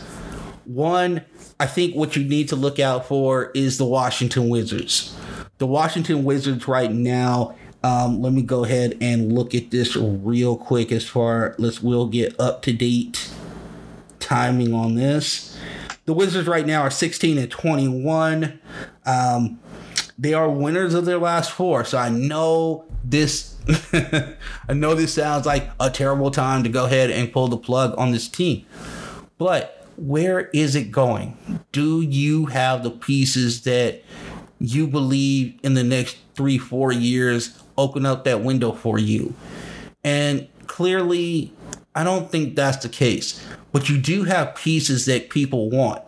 One, 0.65 1.23
I 1.59 1.65
think 1.65 1.95
what 1.95 2.15
you 2.15 2.23
need 2.23 2.49
to 2.49 2.55
look 2.55 2.79
out 2.79 3.05
for 3.07 3.51
is 3.53 3.77
the 3.77 3.85
Washington 3.85 4.49
Wizards. 4.49 5.15
The 5.57 5.67
Washington 5.67 6.23
Wizards 6.23 6.67
right 6.67 6.91
now, 6.91 7.55
um, 7.83 8.21
let 8.21 8.33
me 8.33 8.41
go 8.41 8.63
ahead 8.63 8.97
and 9.01 9.33
look 9.33 9.55
at 9.55 9.71
this 9.71 9.95
real 9.95 10.57
quick 10.57 10.91
as 10.91 11.07
far 11.07 11.55
let's 11.57 11.81
we'll 11.81 12.07
get 12.07 12.39
up 12.39 12.61
to 12.63 12.73
date 12.73 13.31
timing 14.19 14.73
on 14.73 14.95
this. 14.95 15.57
The 16.05 16.13
Wizards 16.13 16.47
right 16.47 16.65
now 16.65 16.81
are 16.81 16.89
16 16.89 17.37
and 17.37 17.51
21. 17.51 18.59
Um, 19.05 19.59
they 20.17 20.33
are 20.33 20.49
winners 20.49 20.93
of 20.93 21.05
their 21.05 21.19
last 21.19 21.51
four. 21.51 21.85
So 21.85 21.97
I 21.97 22.09
know 22.09 22.85
this 23.03 23.55
I 23.93 24.73
know 24.73 24.95
this 24.95 25.13
sounds 25.13 25.45
like 25.45 25.69
a 25.79 25.89
terrible 25.89 26.31
time 26.31 26.63
to 26.63 26.69
go 26.69 26.85
ahead 26.85 27.11
and 27.11 27.31
pull 27.31 27.47
the 27.47 27.57
plug 27.57 27.93
on 27.97 28.11
this 28.11 28.27
team. 28.27 28.65
But 29.37 29.85
where 29.97 30.49
is 30.53 30.75
it 30.75 30.91
going? 30.91 31.37
Do 31.71 32.01
you 32.01 32.45
have 32.47 32.83
the 32.83 32.91
pieces 32.91 33.63
that 33.63 34.03
you 34.59 34.87
believe 34.87 35.59
in 35.63 35.73
the 35.73 35.83
next 35.83 36.17
three, 36.35 36.57
four 36.57 36.91
years 36.91 37.61
open 37.77 38.05
up 38.05 38.23
that 38.23 38.41
window 38.41 38.71
for 38.71 38.97
you? 38.97 39.33
And 40.03 40.47
clearly, 40.67 41.51
I 41.93 42.03
don't 42.03 42.31
think 42.31 42.55
that's 42.55 42.77
the 42.77 42.89
case. 42.89 43.45
But 43.71 43.89
you 43.89 43.97
do 43.97 44.23
have 44.23 44.55
pieces 44.55 45.05
that 45.05 45.29
people 45.29 45.69
want. 45.69 46.01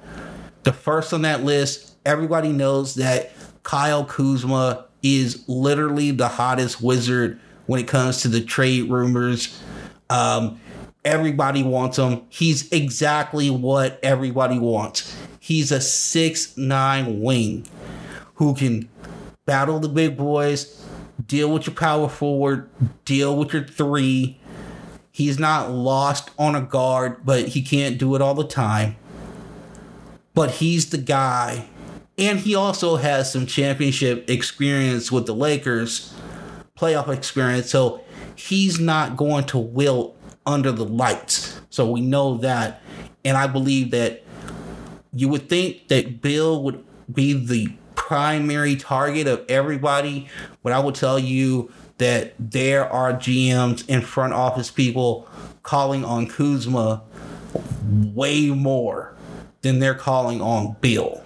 The 0.63 0.73
first 0.73 1.13
on 1.13 1.23
that 1.23 1.43
list, 1.43 1.95
everybody 2.05 2.51
knows 2.51 2.95
that 2.95 3.31
Kyle 3.63 4.05
Kuzma 4.05 4.85
is 5.01 5.47
literally 5.47 6.11
the 6.11 6.27
hottest 6.27 6.81
wizard 6.81 7.39
when 7.65 7.79
it 7.79 7.87
comes 7.87 8.21
to 8.21 8.27
the 8.27 8.41
trade 8.41 8.89
rumors. 8.89 9.61
Um, 10.09 10.59
everybody 11.05 11.63
wants 11.63 11.97
him. 11.97 12.23
He's 12.29 12.71
exactly 12.71 13.49
what 13.49 13.99
everybody 14.03 14.59
wants. 14.59 15.15
He's 15.39 15.71
a 15.71 15.81
six 15.81 16.57
nine 16.57 17.21
wing 17.21 17.65
who 18.35 18.55
can 18.55 18.89
battle 19.45 19.79
the 19.79 19.89
big 19.89 20.17
boys, 20.17 20.85
deal 21.25 21.51
with 21.51 21.67
your 21.67 21.75
power 21.75 22.09
forward, 22.09 22.69
deal 23.05 23.35
with 23.37 23.53
your 23.53 23.63
three. 23.63 24.39
He's 25.11 25.39
not 25.39 25.71
lost 25.71 26.29
on 26.37 26.55
a 26.55 26.61
guard, 26.61 27.25
but 27.25 27.49
he 27.49 27.61
can't 27.61 27.97
do 27.97 28.15
it 28.15 28.21
all 28.21 28.35
the 28.35 28.47
time. 28.47 28.95
But 30.33 30.51
he's 30.51 30.91
the 30.91 30.97
guy. 30.97 31.67
And 32.19 32.37
he 32.37 32.53
also 32.53 32.97
has 32.97 33.31
some 33.31 33.45
championship 33.45 34.29
experience 34.29 35.09
with 35.09 35.25
the 35.25 35.33
Lakers, 35.33 36.13
playoff 36.77 37.07
experience. 37.07 37.69
So 37.69 38.03
he's 38.35 38.77
not 38.77 39.15
going 39.15 39.45
to 39.45 39.57
wilt 39.57 40.17
under 40.45 40.73
the 40.73 40.83
lights. 40.83 41.61
So 41.69 41.89
we 41.89 42.01
know 42.01 42.35
that. 42.39 42.81
And 43.23 43.37
I 43.37 43.47
believe 43.47 43.91
that 43.91 44.23
you 45.13 45.29
would 45.29 45.47
think 45.47 45.87
that 45.87 46.21
Beal 46.21 46.61
would 46.63 46.83
be 47.11 47.33
the 47.33 47.71
primary 47.95 48.75
target 48.75 49.27
of 49.27 49.45
everybody, 49.47 50.27
but 50.61 50.73
I 50.73 50.79
will 50.79 50.91
tell 50.91 51.19
you 51.19 51.71
that 51.99 52.33
there 52.37 52.91
are 52.91 53.13
GMs 53.13 53.85
and 53.87 54.03
front 54.03 54.33
office 54.33 54.71
people 54.71 55.27
calling 55.63 56.03
on 56.03 56.27
Kuzma 56.27 57.01
way 57.85 58.49
more 58.49 59.15
than 59.61 59.79
they're 59.79 59.95
calling 59.95 60.41
on 60.41 60.75
Beal. 60.81 61.23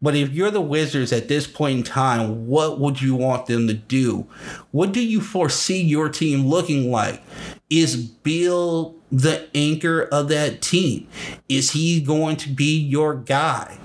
But 0.00 0.14
if 0.14 0.30
you're 0.30 0.50
the 0.50 0.60
Wizards 0.60 1.12
at 1.12 1.28
this 1.28 1.46
point 1.46 1.78
in 1.78 1.84
time, 1.84 2.46
what 2.46 2.78
would 2.78 3.02
you 3.02 3.16
want 3.16 3.46
them 3.46 3.66
to 3.66 3.74
do? 3.74 4.26
What 4.70 4.92
do 4.92 5.00
you 5.00 5.20
foresee 5.20 5.82
your 5.82 6.08
team 6.08 6.46
looking 6.46 6.90
like? 6.90 7.22
Is 7.68 7.96
Beal 7.96 8.94
the 9.10 9.48
anchor 9.54 10.02
of 10.02 10.28
that 10.28 10.62
team? 10.62 11.08
Is 11.48 11.72
he 11.72 12.00
going 12.00 12.36
to 12.36 12.48
be 12.48 12.78
your 12.78 13.14
guy? 13.14 13.78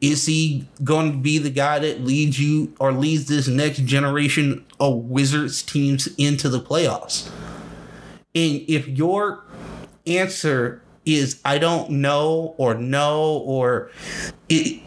Is 0.00 0.26
he 0.26 0.66
going 0.82 1.12
to 1.12 1.18
be 1.18 1.38
the 1.38 1.50
guy 1.50 1.78
that 1.78 2.00
leads 2.00 2.40
you 2.40 2.74
or 2.80 2.92
leads 2.92 3.26
this 3.26 3.46
next 3.46 3.84
generation 3.84 4.64
of 4.80 4.96
Wizards 4.96 5.62
teams 5.62 6.08
into 6.16 6.48
the 6.48 6.60
playoffs? 6.60 7.30
And 8.34 8.64
if 8.66 8.88
your 8.88 9.44
answer 10.06 10.82
is 11.04 11.40
I 11.44 11.58
don't 11.58 11.90
know 11.90 12.54
or 12.58 12.74
no 12.74 13.38
or 13.38 13.90
it 14.48 14.82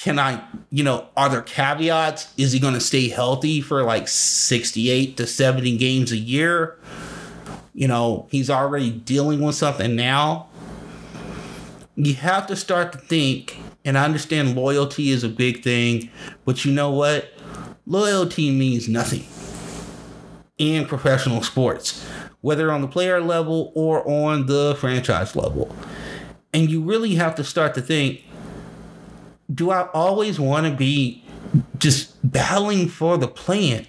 can 0.00 0.18
I, 0.18 0.40
you 0.70 0.84
know, 0.84 1.08
are 1.16 1.28
there 1.28 1.42
caveats? 1.42 2.32
Is 2.36 2.52
he 2.52 2.60
going 2.60 2.74
to 2.74 2.80
stay 2.80 3.08
healthy 3.08 3.60
for 3.60 3.82
like 3.82 4.06
68 4.06 5.16
to 5.16 5.26
70 5.26 5.76
games 5.76 6.12
a 6.12 6.16
year? 6.16 6.78
You 7.74 7.88
know, 7.88 8.28
he's 8.30 8.48
already 8.48 8.92
dealing 8.92 9.40
with 9.40 9.56
something 9.56 9.96
now. 9.96 10.48
You 11.96 12.14
have 12.14 12.46
to 12.46 12.54
start 12.54 12.92
to 12.92 12.98
think, 12.98 13.58
and 13.84 13.98
I 13.98 14.04
understand 14.04 14.54
loyalty 14.54 15.10
is 15.10 15.24
a 15.24 15.28
big 15.28 15.64
thing, 15.64 16.10
but 16.44 16.64
you 16.64 16.72
know 16.72 16.92
what? 16.92 17.32
Loyalty 17.84 18.52
means 18.52 18.88
nothing 18.88 19.24
in 20.58 20.86
professional 20.86 21.42
sports, 21.42 22.06
whether 22.40 22.70
on 22.70 22.82
the 22.82 22.88
player 22.88 23.20
level 23.20 23.72
or 23.74 24.08
on 24.08 24.46
the 24.46 24.76
franchise 24.78 25.34
level. 25.34 25.74
And 26.54 26.70
you 26.70 26.82
really 26.82 27.16
have 27.16 27.34
to 27.34 27.44
start 27.44 27.74
to 27.74 27.82
think 27.82 28.22
do 29.52 29.70
I 29.70 29.88
always 29.92 30.38
want 30.38 30.66
to 30.66 30.72
be 30.74 31.24
just 31.78 32.14
battling 32.30 32.88
for 32.88 33.16
the 33.16 33.28
plant 33.28 33.86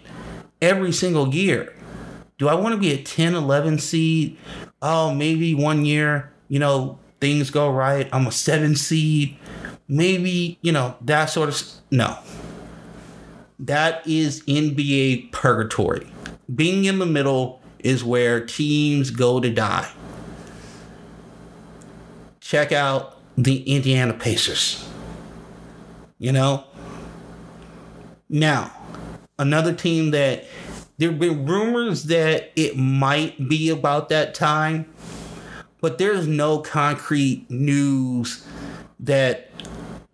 every 0.62 0.91
single 0.91 1.34
year? 1.34 1.76
Do 2.38 2.48
I 2.48 2.54
want 2.54 2.74
to 2.74 2.80
be 2.80 2.91
a 2.91 3.02
10, 3.02 3.36
11 3.36 3.80
seed? 3.80 4.38
Oh, 4.82 5.13
maybe 5.13 5.54
one 5.54 5.86
year, 5.86 6.32
you 6.48 6.60
know, 6.60 6.98
things 7.19 7.52
go 7.52 7.69
right. 7.69 8.08
I'm 8.13 8.28
a 8.28 8.32
seven 8.32 8.76
seed. 8.76 9.38
Maybe, 9.89 10.58
you 10.62 10.72
know, 10.72 10.95
that 11.02 11.26
sort 11.26 11.50
of. 11.50 11.62
No. 11.91 12.17
That 13.60 14.08
is 14.08 14.41
NBA 14.43 15.34
purgatory. 15.34 16.08
Being 16.54 16.86
in 16.86 17.00
the 17.00 17.06
middle 17.06 17.62
is 17.80 18.04
where 18.04 18.45
teams 18.45 19.12
go 19.12 19.41
to 19.41 19.50
die. 19.50 19.91
Check 22.39 22.72
out 22.72 23.17
the 23.38 23.63
Indiana 23.63 24.13
Pacers. 24.13 24.89
You 26.20 26.34
know? 26.34 26.66
Now, 28.30 28.72
another 29.40 29.74
team 29.74 30.12
that 30.12 30.46
there 30.98 31.10
have 31.10 31.20
been 31.20 31.46
rumors 31.46 32.04
that 32.04 32.52
it 32.56 32.78
might 32.78 33.48
be 33.50 33.70
about 33.70 34.10
that 34.10 34.36
time, 34.36 34.94
but 35.82 35.98
there's 35.98 36.28
no 36.28 36.60
concrete 36.60 37.50
news 37.50 38.46
that 39.00 39.50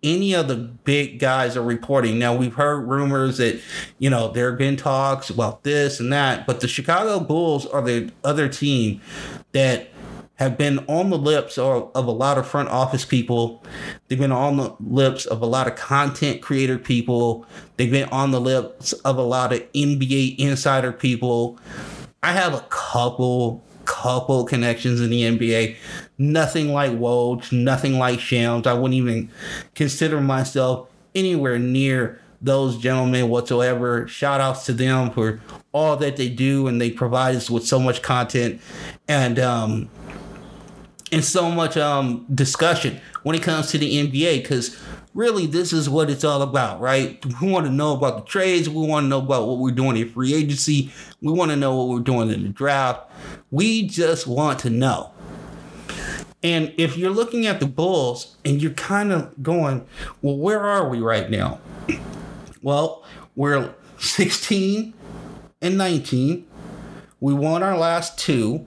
any 0.02 0.32
of 0.34 0.46
the 0.46 0.54
big 0.54 1.18
guys 1.18 1.56
are 1.56 1.62
reporting. 1.62 2.18
Now, 2.18 2.36
we've 2.36 2.54
heard 2.54 2.86
rumors 2.86 3.38
that, 3.38 3.60
you 3.98 4.08
know, 4.08 4.28
there 4.28 4.50
have 4.50 4.58
been 4.58 4.76
talks 4.76 5.28
about 5.28 5.64
this 5.64 5.98
and 5.98 6.12
that, 6.12 6.46
but 6.46 6.60
the 6.60 6.68
Chicago 6.68 7.18
Bulls 7.18 7.66
are 7.66 7.82
the 7.82 8.12
other 8.22 8.48
team 8.48 9.00
that 9.52 9.88
have 10.36 10.58
been 10.58 10.78
on 10.86 11.10
the 11.10 11.18
lips 11.18 11.58
of, 11.58 11.90
of 11.94 12.06
a 12.06 12.10
lot 12.10 12.38
of 12.38 12.46
front 12.46 12.68
office 12.68 13.04
people. 13.04 13.62
They've 14.08 14.18
been 14.18 14.32
on 14.32 14.56
the 14.56 14.74
lips 14.80 15.24
of 15.26 15.42
a 15.42 15.46
lot 15.46 15.66
of 15.66 15.76
content 15.76 16.42
creator 16.42 16.78
people. 16.78 17.46
They've 17.76 17.90
been 17.90 18.08
on 18.10 18.30
the 18.30 18.40
lips 18.40 18.92
of 18.92 19.16
a 19.18 19.22
lot 19.22 19.52
of 19.52 19.60
NBA 19.72 20.38
insider 20.38 20.92
people. 20.92 21.58
I 22.22 22.32
have 22.32 22.54
a 22.54 22.64
couple 22.68 23.62
couple 23.86 24.44
connections 24.44 25.00
in 25.00 25.10
the 25.10 25.22
NBA. 25.22 25.76
Nothing 26.18 26.72
like 26.72 26.90
Woj, 26.90 27.52
nothing 27.52 27.98
like 27.98 28.18
Shams. 28.18 28.66
I 28.66 28.74
wouldn't 28.74 28.94
even 28.94 29.30
consider 29.74 30.20
myself 30.20 30.88
anywhere 31.14 31.58
near 31.58 32.20
those 32.42 32.76
gentlemen 32.78 33.28
whatsoever. 33.28 34.06
Shout 34.08 34.40
outs 34.40 34.66
to 34.66 34.72
them 34.72 35.10
for 35.10 35.40
all 35.72 35.96
that 35.96 36.16
they 36.16 36.28
do 36.28 36.66
and 36.66 36.80
they 36.80 36.90
provide 36.90 37.36
us 37.36 37.48
with 37.48 37.66
so 37.66 37.78
much 37.78 38.02
content. 38.02 38.60
And 39.08 39.38
um 39.38 39.88
and 41.12 41.24
so 41.24 41.50
much 41.50 41.76
um, 41.76 42.26
discussion 42.34 43.00
when 43.22 43.36
it 43.36 43.42
comes 43.42 43.70
to 43.70 43.78
the 43.78 44.06
NBA 44.06 44.42
because 44.42 44.76
really 45.14 45.46
this 45.46 45.72
is 45.72 45.88
what 45.88 46.10
it's 46.10 46.24
all 46.24 46.42
about, 46.42 46.80
right? 46.80 47.24
We 47.40 47.50
want 47.50 47.66
to 47.66 47.72
know 47.72 47.96
about 47.96 48.18
the 48.18 48.24
trades. 48.24 48.68
We 48.68 48.86
want 48.86 49.04
to 49.04 49.08
know 49.08 49.18
about 49.18 49.46
what 49.46 49.58
we're 49.58 49.70
doing 49.70 49.96
in 49.96 50.10
free 50.10 50.34
agency. 50.34 50.92
We 51.20 51.32
want 51.32 51.50
to 51.50 51.56
know 51.56 51.76
what 51.76 51.88
we're 51.88 52.00
doing 52.00 52.30
in 52.30 52.42
the 52.42 52.48
draft. 52.50 53.10
We 53.50 53.86
just 53.86 54.26
want 54.26 54.58
to 54.60 54.70
know. 54.70 55.12
And 56.42 56.72
if 56.76 56.96
you're 56.96 57.10
looking 57.10 57.46
at 57.46 57.60
the 57.60 57.66
Bulls 57.66 58.36
and 58.44 58.60
you're 58.62 58.72
kind 58.72 59.10
of 59.10 59.42
going, 59.42 59.86
well, 60.22 60.36
where 60.36 60.60
are 60.60 60.88
we 60.88 61.00
right 61.00 61.30
now? 61.30 61.60
Well, 62.62 63.04
we're 63.34 63.74
16 63.98 64.92
and 65.62 65.78
19. 65.78 66.46
We 67.20 67.34
won 67.34 67.62
our 67.62 67.76
last 67.76 68.18
two. 68.18 68.66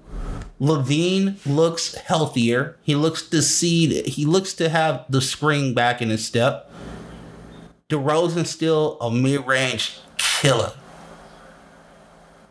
LaVine 0.59 1.37
looks 1.45 1.95
healthier. 1.95 2.77
He 2.81 2.95
looks 2.95 3.27
to 3.29 3.41
see 3.41 4.01
he 4.03 4.25
looks 4.25 4.53
to 4.55 4.69
have 4.69 5.05
the 5.09 5.21
spring 5.21 5.73
back 5.73 6.01
in 6.01 6.09
his 6.09 6.25
step. 6.25 6.71
DeRozan's 7.89 8.49
still 8.49 8.97
a 9.01 9.09
mid-range 9.09 9.99
killer. 10.17 10.73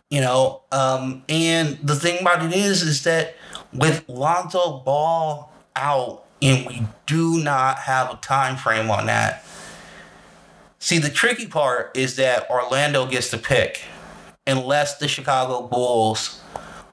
You 0.09 0.21
know, 0.21 0.63
um, 0.71 1.23
and 1.29 1.77
the 1.83 1.95
thing 1.95 2.19
about 2.21 2.43
it 2.43 2.51
is, 2.51 2.81
is 2.81 3.03
that 3.03 3.35
with 3.71 4.03
Lonzo 4.09 4.79
Ball 4.79 5.53
out, 5.75 6.25
and 6.41 6.65
we 6.65 6.81
do 7.05 7.41
not 7.43 7.79
have 7.79 8.11
a 8.11 8.15
time 8.15 8.57
frame 8.57 8.89
on 8.89 9.05
that. 9.05 9.45
See, 10.79 10.97
the 10.97 11.09
tricky 11.09 11.45
part 11.45 11.95
is 11.95 12.15
that 12.15 12.49
Orlando 12.49 13.05
gets 13.05 13.29
to 13.29 13.37
pick, 13.37 13.83
unless 14.47 14.97
the 14.97 15.07
Chicago 15.07 15.67
Bulls 15.67 16.41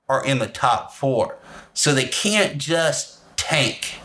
are 0.08 0.24
in 0.24 0.38
the 0.38 0.46
top 0.46 0.92
four. 0.92 1.36
So 1.74 1.94
they 1.94 2.06
can't 2.06 2.58
just 2.58 3.20
tank, 3.36 3.96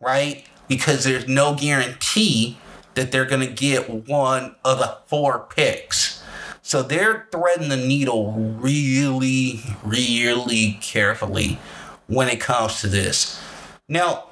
right? 0.00 0.44
Because 0.68 1.04
there's 1.04 1.28
no 1.28 1.54
guarantee 1.54 2.58
that 2.94 3.12
they're 3.12 3.26
going 3.26 3.46
to 3.46 3.52
get 3.52 4.08
one 4.08 4.56
of 4.64 4.78
the 4.78 4.98
four 5.06 5.46
picks. 5.54 6.22
So 6.62 6.82
they're 6.82 7.28
threading 7.30 7.68
the 7.68 7.76
needle 7.76 8.32
really, 8.32 9.60
really 9.84 10.78
carefully 10.80 11.58
when 12.08 12.28
it 12.28 12.40
comes 12.40 12.80
to 12.80 12.88
this. 12.88 13.40
Now, 13.88 14.24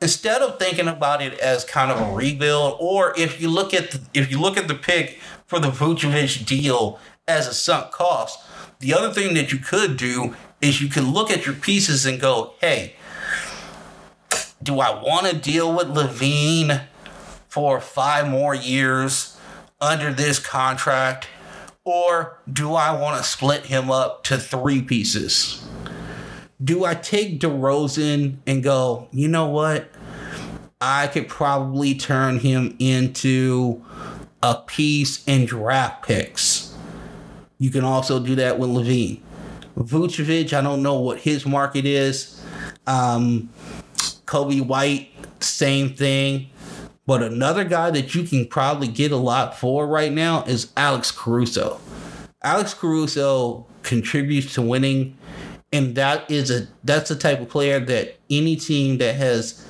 instead 0.00 0.42
of 0.42 0.58
thinking 0.58 0.88
about 0.88 1.22
it 1.22 1.38
as 1.38 1.64
kind 1.64 1.92
of 1.92 2.00
a 2.00 2.12
rebuild, 2.12 2.76
or 2.80 3.14
if 3.16 3.40
you 3.40 3.48
look 3.48 3.72
at 3.72 3.92
the, 3.92 4.00
if 4.14 4.30
you 4.30 4.40
look 4.40 4.56
at 4.56 4.66
the 4.66 4.74
pick 4.74 5.20
for 5.46 5.60
the 5.60 5.70
Vucevic 5.70 6.44
deal 6.46 6.98
as 7.28 7.46
a 7.46 7.54
sunk 7.54 7.92
cost, 7.92 8.40
the 8.80 8.94
other 8.94 9.12
thing 9.12 9.34
that 9.34 9.52
you 9.52 9.58
could 9.58 9.96
do 9.96 10.34
is 10.60 10.80
you 10.80 10.88
could 10.88 11.04
look 11.04 11.30
at 11.30 11.46
your 11.46 11.54
pieces 11.54 12.04
and 12.04 12.20
go, 12.20 12.54
hey, 12.60 12.94
do 14.62 14.80
I 14.80 15.02
want 15.02 15.26
to 15.26 15.36
deal 15.36 15.74
with 15.74 15.88
LaVine 15.88 16.82
for 17.48 17.80
five 17.80 18.28
more 18.28 18.54
years 18.54 19.38
under 19.80 20.12
this 20.12 20.38
contract? 20.38 21.28
Or 21.84 22.38
do 22.50 22.74
I 22.74 22.98
want 22.98 23.18
to 23.18 23.28
split 23.28 23.66
him 23.66 23.90
up 23.90 24.22
to 24.24 24.38
three 24.38 24.82
pieces? 24.82 25.66
Do 26.62 26.84
I 26.84 26.94
take 26.94 27.40
DeRozan 27.40 28.36
and 28.46 28.62
go, 28.62 29.08
you 29.12 29.28
know 29.28 29.46
what? 29.46 29.90
I 30.80 31.06
could 31.06 31.28
probably 31.28 31.94
turn 31.94 32.38
him 32.38 32.76
into 32.78 33.84
a 34.42 34.56
piece 34.56 35.26
and 35.26 35.46
draft 35.46 36.06
picks. 36.06 36.69
You 37.60 37.70
can 37.70 37.84
also 37.84 38.18
do 38.18 38.34
that 38.34 38.58
with 38.58 38.70
LaVine. 38.70 39.20
Vucevic, 39.78 40.52
I 40.52 40.60
don't 40.60 40.82
know 40.82 40.98
what 40.98 41.20
his 41.20 41.46
market 41.46 41.86
is. 41.86 42.42
Um, 42.86 43.50
Coby 44.24 44.60
White, 44.60 45.10
same 45.40 45.94
thing. 45.94 46.50
But 47.06 47.22
another 47.22 47.64
guy 47.64 47.90
that 47.90 48.14
you 48.14 48.24
can 48.24 48.46
probably 48.46 48.88
get 48.88 49.12
a 49.12 49.16
lot 49.16 49.58
for 49.58 49.86
right 49.86 50.12
now 50.12 50.42
is 50.44 50.72
Alex 50.76 51.10
Caruso. 51.12 51.80
Alex 52.42 52.72
Caruso 52.72 53.66
contributes 53.82 54.54
to 54.54 54.62
winning, 54.62 55.16
and 55.72 55.94
that 55.96 56.30
is 56.30 56.50
a 56.50 56.68
that's 56.84 57.08
the 57.08 57.16
type 57.16 57.40
of 57.40 57.48
player 57.48 57.80
that 57.80 58.16
any 58.30 58.56
team 58.56 58.98
that 58.98 59.16
has 59.16 59.66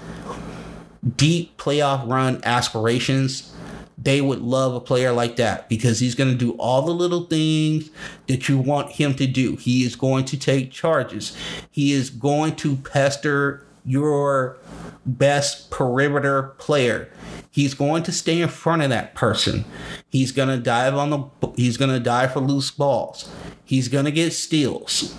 deep 1.17 1.57
playoff 1.57 2.09
run 2.09 2.41
aspirations, 2.45 3.55
they 4.03 4.21
would 4.21 4.41
love 4.41 4.75
a 4.75 4.81
player 4.81 5.13
like 5.13 5.37
that 5.37 5.69
because 5.69 6.01
he's 6.01 6.15
going 6.15 6.31
to 6.31 6.37
do 6.37 6.53
all 6.53 6.83
the 6.83 6.93
little 6.93 7.27
things 7.27 7.91
that 8.29 8.49
you 8.49 8.59
want 8.59 8.93
him 8.93 9.15
to 9.15 9.27
do. 9.27 9.57
He 9.57 9.85
is 9.85 9.95
going 9.95 10.25
to 10.27 10.39
take 10.39 10.73
charges. 10.73 11.37
He 11.71 11.93
is 11.93 12.09
going 12.09 12.57
to 12.57 12.77
pester 12.77 13.67
your 13.85 14.57
best 15.05 15.71
perimeter 15.71 16.55
player. 16.59 17.11
He's 17.51 17.75
going 17.75 18.03
to 18.05 18.13
stay 18.13 18.41
in 18.41 18.49
front 18.49 18.83
of 18.83 18.91
that 18.91 19.15
person. 19.15 19.65
He's 20.09 20.33
going 20.33 20.49
to 20.49 20.59
dive 20.59 20.95
on 20.95 21.11
the 21.11 21.53
he's 21.57 21.77
going 21.77 21.91
to 21.91 22.01
dive 22.01 22.33
for 22.33 22.41
loose 22.41 22.71
balls. 22.71 23.31
He's 23.65 23.89
going 23.89 24.05
to 24.05 24.13
get 24.13 24.33
steals. 24.33 25.15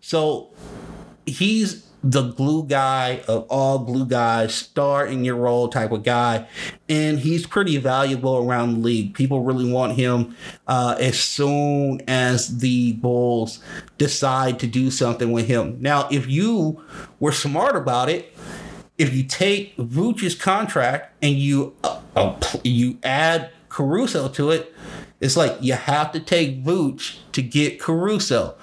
So 0.00 0.50
he's 1.24 1.85
the 2.04 2.22
glue 2.32 2.64
guy 2.64 3.22
of 3.26 3.46
all 3.48 3.80
glue 3.80 4.06
guys, 4.06 4.54
star 4.54 5.06
in 5.06 5.24
your 5.24 5.36
role 5.36 5.68
type 5.68 5.90
of 5.90 6.02
guy. 6.02 6.46
And 6.88 7.18
he's 7.18 7.46
pretty 7.46 7.78
valuable 7.78 8.36
around 8.36 8.74
the 8.74 8.80
league. 8.80 9.14
People 9.14 9.42
really 9.42 9.70
want 9.70 9.94
him 9.94 10.36
uh, 10.66 10.96
as 11.00 11.18
soon 11.18 12.00
as 12.06 12.58
the 12.58 12.92
Bulls 12.92 13.60
decide 13.98 14.58
to 14.60 14.66
do 14.66 14.90
something 14.90 15.32
with 15.32 15.46
him. 15.46 15.78
Now, 15.80 16.08
if 16.10 16.28
you 16.28 16.82
were 17.18 17.32
smart 17.32 17.76
about 17.76 18.08
it, 18.08 18.32
if 18.98 19.14
you 19.14 19.24
take 19.24 19.76
Vooch's 19.76 20.34
contract 20.34 21.14
and 21.22 21.34
you 21.34 21.74
uh, 21.84 22.00
uh, 22.14 22.40
you 22.64 22.98
add 23.02 23.50
Caruso 23.68 24.28
to 24.28 24.50
it, 24.50 24.72
it's 25.20 25.36
like 25.36 25.56
you 25.60 25.74
have 25.74 26.12
to 26.12 26.20
take 26.20 26.64
Vooch 26.64 27.18
to 27.32 27.42
get 27.42 27.80
Caruso. 27.80 28.54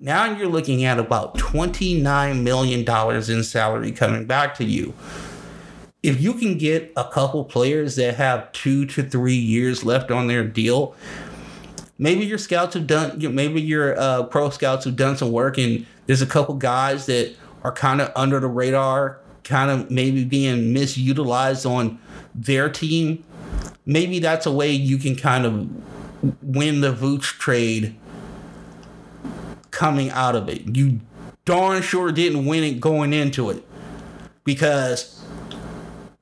Now 0.00 0.24
you're 0.24 0.48
looking 0.48 0.84
at 0.84 0.98
about 0.98 1.36
$29 1.38 2.42
million 2.42 3.30
in 3.30 3.44
salary 3.44 3.92
coming 3.92 4.26
back 4.26 4.54
to 4.56 4.64
you. 4.64 4.92
If 6.02 6.20
you 6.20 6.34
can 6.34 6.58
get 6.58 6.92
a 6.96 7.04
couple 7.04 7.44
players 7.44 7.96
that 7.96 8.16
have 8.16 8.50
two 8.52 8.86
to 8.86 9.02
three 9.02 9.36
years 9.36 9.84
left 9.84 10.10
on 10.10 10.26
their 10.26 10.44
deal, 10.44 10.94
maybe 11.96 12.26
your 12.26 12.38
scouts 12.38 12.74
have 12.74 12.86
done, 12.86 13.18
maybe 13.34 13.62
your 13.62 13.98
uh, 13.98 14.24
pro 14.24 14.50
scouts 14.50 14.84
have 14.84 14.96
done 14.96 15.16
some 15.16 15.32
work, 15.32 15.56
and 15.58 15.86
there's 16.06 16.22
a 16.22 16.26
couple 16.26 16.54
guys 16.56 17.06
that 17.06 17.34
are 17.62 17.72
kind 17.72 18.00
of 18.00 18.12
under 18.16 18.40
the 18.40 18.48
radar, 18.48 19.20
kind 19.44 19.70
of 19.70 19.90
maybe 19.90 20.24
being 20.24 20.74
misutilized 20.74 21.70
on 21.70 21.98
their 22.34 22.68
team. 22.68 23.24
Maybe 23.86 24.18
that's 24.18 24.44
a 24.44 24.52
way 24.52 24.72
you 24.72 24.98
can 24.98 25.14
kind 25.16 25.46
of 25.46 26.42
win 26.42 26.80
the 26.80 26.92
Vooch 26.92 27.38
trade 27.38 27.96
coming 29.74 30.08
out 30.10 30.36
of 30.36 30.48
it. 30.48 30.76
You 30.76 31.00
darn 31.44 31.82
sure 31.82 32.12
didn't 32.12 32.46
win 32.46 32.62
it 32.62 32.80
going 32.80 33.12
into 33.12 33.50
it 33.50 33.66
because 34.44 35.22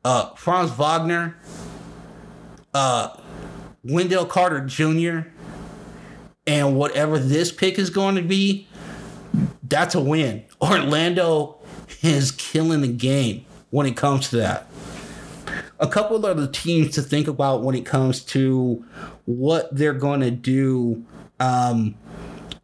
uh, 0.04 0.34
Franz 0.34 0.70
Wagner, 0.70 1.36
uh, 2.74 3.14
Wendell 3.84 4.24
Carter 4.24 4.64
Jr., 4.64 5.28
and 6.46 6.76
whatever 6.76 7.18
this 7.18 7.52
pick 7.52 7.78
is 7.78 7.90
going 7.90 8.16
to 8.16 8.22
be, 8.22 8.66
that's 9.62 9.94
a 9.94 10.00
win. 10.00 10.44
Orlando 10.60 11.58
is 12.00 12.32
killing 12.32 12.80
the 12.80 12.88
game 12.88 13.44
when 13.70 13.86
it 13.86 13.96
comes 13.96 14.30
to 14.30 14.36
that. 14.36 14.66
A 15.78 15.86
couple 15.86 16.16
of 16.16 16.24
other 16.24 16.46
teams 16.46 16.94
to 16.94 17.02
think 17.02 17.28
about 17.28 17.62
when 17.62 17.74
it 17.74 17.84
comes 17.84 18.24
to 18.24 18.84
what 19.26 19.74
they're 19.74 19.92
going 19.92 20.20
to 20.20 20.30
do 20.30 21.04
um, 21.38 21.94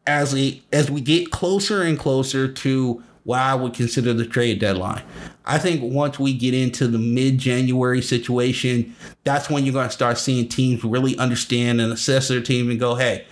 as 0.08 0.32
we 0.32 0.62
as 0.72 0.90
we 0.90 1.00
get 1.02 1.30
closer 1.30 1.82
and 1.82 1.98
closer 1.98 2.50
to 2.50 3.02
what 3.24 3.40
I 3.40 3.54
would 3.54 3.74
consider 3.74 4.14
the 4.14 4.24
trade 4.24 4.58
deadline. 4.58 5.02
I 5.44 5.58
think 5.58 5.82
once 5.92 6.18
we 6.18 6.32
get 6.32 6.54
into 6.54 6.88
the 6.88 6.98
mid 6.98 7.36
January 7.36 8.00
situation, 8.00 8.96
that's 9.24 9.50
when 9.50 9.64
you're 9.64 9.74
going 9.74 9.88
to 9.88 9.92
start 9.92 10.16
seeing 10.16 10.48
teams 10.48 10.82
really 10.82 11.16
understand 11.18 11.80
and 11.80 11.92
assess 11.92 12.28
their 12.28 12.40
team 12.40 12.70
and 12.70 12.80
go, 12.80 12.94
hey, 12.94 13.26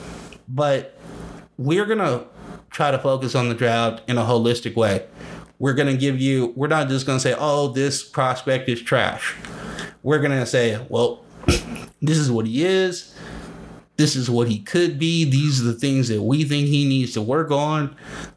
But 0.48 0.96
we're 1.56 1.86
gonna 1.86 2.24
try 2.70 2.90
to 2.90 2.98
focus 2.98 3.34
on 3.34 3.48
the 3.48 3.54
draft 3.54 4.02
in 4.08 4.18
a 4.18 4.22
holistic 4.22 4.76
way. 4.76 5.06
We're 5.58 5.74
gonna 5.74 5.96
give 5.96 6.20
you. 6.20 6.52
We're 6.56 6.68
not 6.68 6.88
just 6.88 7.06
gonna 7.06 7.20
say, 7.20 7.34
"Oh, 7.36 7.68
this 7.68 8.04
prospect 8.04 8.68
is 8.68 8.80
trash." 8.80 9.34
We're 10.02 10.20
gonna 10.20 10.46
say, 10.46 10.80
"Well, 10.88 11.24
this 12.00 12.16
is 12.16 12.30
what 12.30 12.46
he 12.46 12.64
is 12.64 13.12
this 14.00 14.16
is 14.16 14.30
what 14.30 14.48
he 14.48 14.60
could 14.60 14.98
be. 14.98 15.24
These 15.26 15.60
are 15.60 15.64
the 15.64 15.74
things 15.74 16.08
that 16.08 16.22
we 16.22 16.44
think 16.44 16.68
he 16.68 16.88
needs 16.88 17.12
to 17.12 17.20
work 17.20 17.50
on. 17.50 17.94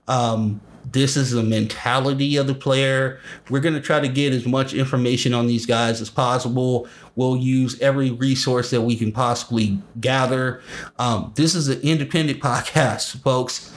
Um, 0.10 0.60
this 0.92 1.16
is 1.16 1.32
the 1.32 1.42
mentality 1.42 2.36
of 2.36 2.48
the 2.48 2.54
player. 2.54 3.22
We're 3.50 3.62
going 3.62 3.74
to 3.74 3.80
try 3.80 4.02
to 4.02 4.10
get 4.10 4.34
as 4.34 4.46
much 4.46 4.74
information 4.74 5.34
on 5.34 5.48
these 5.48 5.66
guys 5.66 6.02
as 6.02 6.10
possible. 6.10 6.88
We'll 7.16 7.38
use 7.38 7.80
every 7.80 8.12
resource 8.12 8.72
that 8.72 8.82
we 8.82 8.98
can 8.98 9.14
possibly 9.14 9.82
gather. 10.02 10.62
Um, 11.00 11.32
this 11.36 11.56
is 11.56 11.70
an 11.70 11.80
independent 11.80 12.40
podcast, 12.42 13.22
folks. 13.22 13.74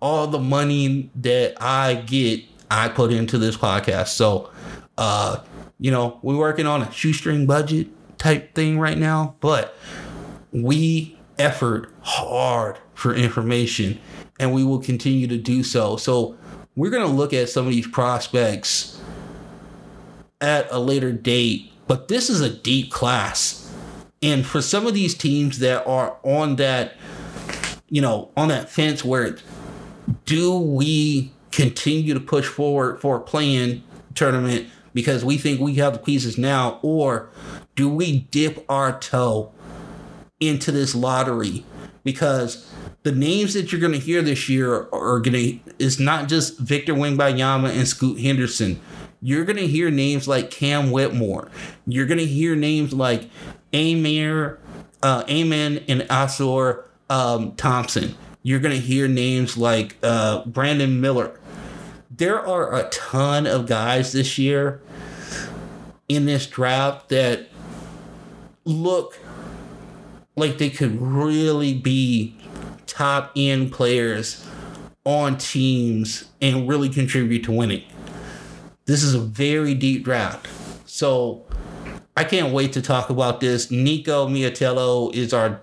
All 0.00 0.28
the 0.28 0.38
money 0.38 1.10
that 1.16 1.60
I 1.60 1.96
get, 1.96 2.44
I 2.70 2.88
put 2.90 3.12
into 3.12 3.38
this 3.38 3.56
podcast. 3.56 4.08
So, 4.08 4.50
uh, 4.96 5.42
you 5.80 5.90
know, 5.90 6.20
we're 6.22 6.38
working 6.38 6.66
on 6.66 6.82
a 6.82 6.92
shoestring 6.92 7.44
budget 7.44 7.88
type 8.18 8.54
thing 8.54 8.78
right 8.78 8.96
now, 8.96 9.34
but 9.40 9.74
we 10.52 11.18
effort 11.38 11.92
hard 12.00 12.78
for 12.94 13.14
information 13.14 13.98
and 14.40 14.52
we 14.52 14.64
will 14.64 14.78
continue 14.78 15.26
to 15.26 15.36
do 15.36 15.62
so. 15.62 15.96
So 15.96 16.36
we're 16.76 16.90
going 16.90 17.06
to 17.06 17.12
look 17.12 17.32
at 17.32 17.48
some 17.48 17.66
of 17.66 17.72
these 17.72 17.86
prospects 17.86 19.00
at 20.40 20.70
a 20.70 20.78
later 20.78 21.12
date, 21.12 21.72
but 21.86 22.08
this 22.08 22.30
is 22.30 22.40
a 22.40 22.50
deep 22.50 22.90
class. 22.90 23.72
And 24.22 24.44
for 24.46 24.60
some 24.60 24.86
of 24.86 24.94
these 24.94 25.14
teams 25.14 25.58
that 25.60 25.86
are 25.86 26.16
on 26.22 26.56
that, 26.56 26.94
you 27.88 28.00
know, 28.00 28.30
on 28.36 28.48
that 28.48 28.68
fence 28.68 29.04
where 29.04 29.38
do 30.24 30.58
we 30.58 31.32
continue 31.50 32.14
to 32.14 32.20
push 32.20 32.46
forward 32.46 33.00
for 33.00 33.16
a 33.16 33.20
play-in 33.20 33.82
tournament 34.14 34.68
because 34.94 35.24
we 35.24 35.38
think 35.38 35.60
we 35.60 35.74
have 35.76 35.92
the 35.92 35.98
pieces 35.98 36.38
now, 36.38 36.78
or 36.82 37.28
do 37.76 37.88
we 37.88 38.20
dip 38.30 38.64
our 38.68 38.98
toe 38.98 39.52
into 40.40 40.72
this 40.72 40.94
lottery? 40.94 41.64
Because 42.04 42.70
the 43.02 43.12
names 43.12 43.54
that 43.54 43.70
you're 43.70 43.80
going 43.80 43.92
to 43.92 43.98
hear 43.98 44.22
this 44.22 44.48
year 44.48 44.88
are 44.92 45.20
going 45.20 45.32
to 45.32 45.60
is 45.78 46.00
not 46.00 46.28
just 46.28 46.58
Victor 46.58 46.94
Wembanyama 46.94 47.70
and 47.70 47.86
Scoot 47.86 48.20
Henderson. 48.20 48.80
You're 49.20 49.44
going 49.44 49.56
to 49.56 49.66
hear 49.66 49.90
names 49.90 50.28
like 50.28 50.50
Cam 50.50 50.90
Whitmore. 50.90 51.50
You're 51.86 52.06
going 52.06 52.18
to 52.18 52.26
hear 52.26 52.54
names 52.54 52.92
like 52.92 53.28
Amir, 53.72 54.58
uh, 55.02 55.24
Amen, 55.28 55.84
and 55.88 56.02
Ausar 56.02 56.84
um, 57.10 57.52
Thompson. 57.56 58.14
You're 58.42 58.60
going 58.60 58.74
to 58.74 58.80
hear 58.80 59.08
names 59.08 59.56
like 59.56 59.96
uh, 60.02 60.44
Brandon 60.44 61.00
Miller. 61.00 61.38
There 62.10 62.44
are 62.44 62.74
a 62.74 62.88
ton 62.90 63.46
of 63.46 63.66
guys 63.66 64.12
this 64.12 64.38
year 64.38 64.80
in 66.08 66.24
this 66.24 66.46
draft 66.46 67.10
that 67.10 67.48
look 68.64 69.18
like 70.38 70.58
they 70.58 70.70
could 70.70 71.00
really 71.00 71.74
be 71.74 72.34
top 72.86 73.32
end 73.36 73.72
players 73.72 74.46
on 75.04 75.38
teams 75.38 76.24
and 76.40 76.68
really 76.68 76.88
contribute 76.88 77.44
to 77.44 77.52
winning. 77.52 77.82
This 78.86 79.02
is 79.02 79.14
a 79.14 79.20
very 79.20 79.74
deep 79.74 80.04
draft. 80.04 80.48
So 80.86 81.46
I 82.16 82.24
can't 82.24 82.52
wait 82.52 82.72
to 82.72 82.82
talk 82.82 83.10
about 83.10 83.40
this. 83.40 83.70
Nico 83.70 84.26
Miatello 84.26 85.14
is 85.14 85.32
our 85.32 85.60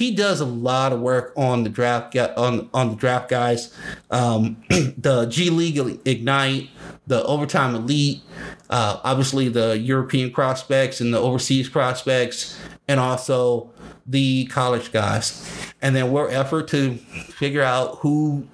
he 0.00 0.14
does 0.14 0.40
a 0.40 0.46
lot 0.46 0.94
of 0.94 1.00
work 1.00 1.32
on 1.36 1.62
the 1.62 1.68
draft 1.68 2.16
on 2.16 2.70
on 2.72 2.90
the 2.90 2.96
draft 2.96 3.28
guys. 3.28 3.74
Um, 4.10 4.62
the 4.96 5.26
G 5.26 5.50
League 5.50 6.00
Ignite, 6.06 6.70
the 7.06 7.22
Overtime 7.24 7.74
Elite, 7.74 8.22
uh, 8.70 9.00
obviously 9.04 9.48
the 9.50 9.78
European 9.78 10.30
prospects 10.30 11.02
and 11.02 11.12
the 11.12 11.18
overseas 11.18 11.68
prospects, 11.68 12.58
and 12.90 12.98
also 12.98 13.70
the 14.04 14.46
college 14.46 14.90
guys. 14.90 15.72
And 15.80 15.94
then 15.94 16.10
we're 16.10 16.28
effort 16.28 16.66
to 16.68 16.96
figure 16.96 17.62
out 17.62 17.98
who 17.98 18.48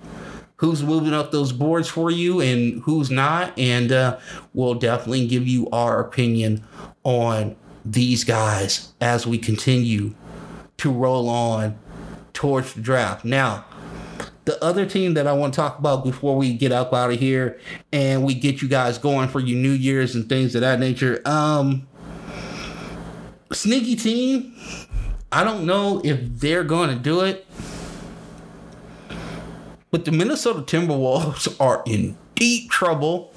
who's 0.57 0.83
moving 0.83 1.15
up 1.15 1.33
those 1.33 1.53
boards 1.53 1.89
for 1.89 2.11
you 2.11 2.41
and 2.41 2.83
who's 2.83 3.11
not. 3.11 3.59
And 3.59 3.91
uh, 3.93 4.19
we'll 4.53 4.75
definitely 4.75 5.27
give 5.27 5.49
you 5.49 5.71
our 5.71 6.01
opinion 6.01 6.65
on 7.03 7.57
these 7.85 8.25
guys 8.25 8.93
as 9.01 9.27
we 9.27 9.39
continue 9.39 10.15
to 10.79 10.93
roll 10.93 11.31
on 11.31 11.79
towards 12.35 12.75
the 12.75 12.83
draft. 12.83 13.25
Now, 13.25 13.65
the 14.45 14.63
other 14.63 14.85
team 14.85 15.15
that 15.15 15.27
I 15.27 15.33
want 15.33 15.55
to 15.55 15.57
talk 15.57 15.79
about 15.79 16.05
before 16.05 16.37
we 16.37 16.53
get 16.53 16.73
up 16.73 16.93
out 16.93 17.11
of 17.11 17.19
here 17.19 17.59
and 17.91 18.23
we 18.23 18.35
get 18.35 18.61
you 18.61 18.69
guys 18.69 18.99
going 18.99 19.29
for 19.29 19.41
your 19.41 19.59
New 19.59 19.73
Year's 19.73 20.15
and 20.15 20.29
things 20.29 20.55
of 20.55 20.61
that 20.61 20.79
nature. 20.79 21.23
Um, 21.25 21.89
sneaky 23.53 23.97
team. 23.97 24.55
I 25.31 25.45
don't 25.45 25.67
know 25.67 26.01
if 26.05 26.21
they're 26.41 26.65
going 26.65 26.91
to 26.91 26.97
do 26.97 27.21
it. 27.21 27.47
But 29.91 30.05
the 30.05 30.13
Minnesota 30.13 30.61
Timberwolves 30.61 31.57
are 31.61 31.83
in 31.87 32.17
deep 32.35 32.71
trouble. 32.71 33.33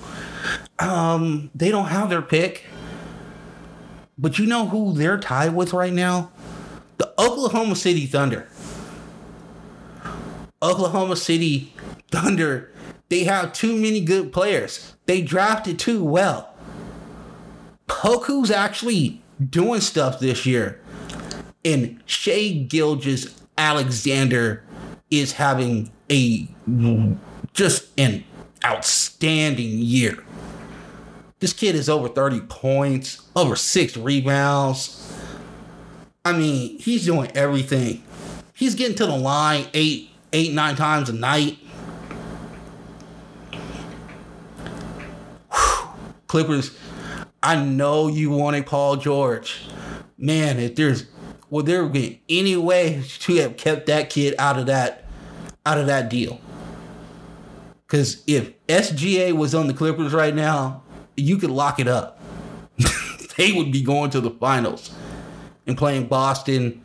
Um, 0.78 1.50
they 1.56 1.72
don't 1.72 1.88
have 1.88 2.10
their 2.10 2.22
pick. 2.22 2.66
But 4.18 4.38
you 4.38 4.46
know 4.46 4.68
who 4.68 4.94
they're 4.94 5.18
tied 5.18 5.56
with 5.56 5.74
right 5.74 5.94
now? 5.94 6.32
The 6.98 7.14
Oklahoma 7.18 7.76
City 7.76 8.06
Thunder. 8.06 8.50
Oklahoma 10.62 11.16
City 11.16 11.74
Thunder, 12.12 12.70
they 13.08 13.24
have 13.24 13.54
too 13.54 13.78
many 13.78 14.02
good 14.02 14.34
players. 14.34 14.96
They 15.06 15.22
drafted 15.22 15.80
too 15.80 16.04
well. 16.04 16.54
Poku's 17.88 18.52
actually 18.52 19.22
doing 19.48 19.82
stuff 19.82 20.20
this 20.20 20.46
year. 20.46 20.80
And 21.64 22.02
Shai 22.06 22.66
Gilgeous 22.68 23.36
Alexander 23.58 24.64
is 25.12 25.34
having 25.34 25.92
a 26.10 26.48
just 27.54 27.88
an 28.00 28.24
outstanding 28.64 29.80
year. 29.80 30.24
This 31.40 31.54
kid 31.54 31.76
is 31.76 31.88
over 31.90 32.10
30 32.10 32.42
points, 32.42 33.30
over 33.36 33.56
six 33.56 33.96
rebounds. 33.96 35.18
I 36.26 36.34
mean, 36.34 36.78
he's 36.80 37.06
doing 37.06 37.32
everything. 37.34 38.04
He's 38.54 38.76
getting 38.76 38.98
to 38.98 39.06
the 39.06 39.16
line 39.16 39.68
eight, 39.74 40.10
eight, 40.34 40.52
nine 40.54 40.76
times 40.76 41.10
a 41.10 41.14
night. 41.14 41.58
Clippers, 46.28 46.78
I 47.42 47.64
know 47.64 48.08
you 48.08 48.30
wanted 48.32 48.66
Paul 48.66 48.98
George. 48.98 49.62
Man, 50.18 50.60
if 50.60 50.76
there's 50.76 51.06
would 51.50 51.66
there 51.66 51.86
be 51.88 52.22
any 52.30 52.56
way 52.56 53.04
to 53.20 53.36
have 53.36 53.58
kept 53.58 53.88
that 53.88 54.10
kid 54.10 54.36
out 54.38 54.60
of 54.60 54.68
that 54.68 55.06
out 55.66 55.78
of 55.78 55.88
that 55.88 56.10
deal. 56.10 56.40
Because 57.86 58.24
if 58.28 58.54
SGA 58.68 59.34
was 59.34 59.56
on 59.56 59.68
the 59.68 59.74
Clippers 59.74 60.14
right 60.14 60.34
now, 60.34 60.84
you 61.18 61.38
could 61.38 61.50
lock 61.50 61.80
it 61.80 61.88
up. 61.88 62.20
they 63.38 63.52
would 63.52 63.72
be 63.72 63.82
going 63.82 64.12
to 64.12 64.22
the 64.22 64.30
finals 64.32 64.94
and 65.66 65.78
playing 65.78 66.08
Boston 66.08 66.84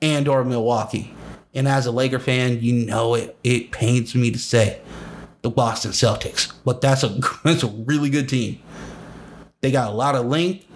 and 0.00 0.26
or 0.26 0.44
Milwaukee. 0.44 1.14
And 1.54 1.68
as 1.68 1.86
a 1.86 1.92
Laker 1.92 2.18
fan, 2.18 2.60
you 2.60 2.86
know 2.86 3.14
it 3.14 3.36
it 3.44 3.72
pains 3.72 4.14
me 4.14 4.30
to 4.30 4.38
say 4.38 4.80
the 5.42 5.50
Boston 5.50 5.90
Celtics, 5.90 6.52
but 6.64 6.80
that's 6.80 7.02
a 7.02 7.08
that's 7.44 7.62
a 7.62 7.68
really 7.68 8.08
good 8.08 8.28
team. 8.28 8.60
They 9.62 9.70
got 9.70 9.90
a 9.90 9.94
lot 9.94 10.16
of 10.16 10.26
length. 10.26 10.66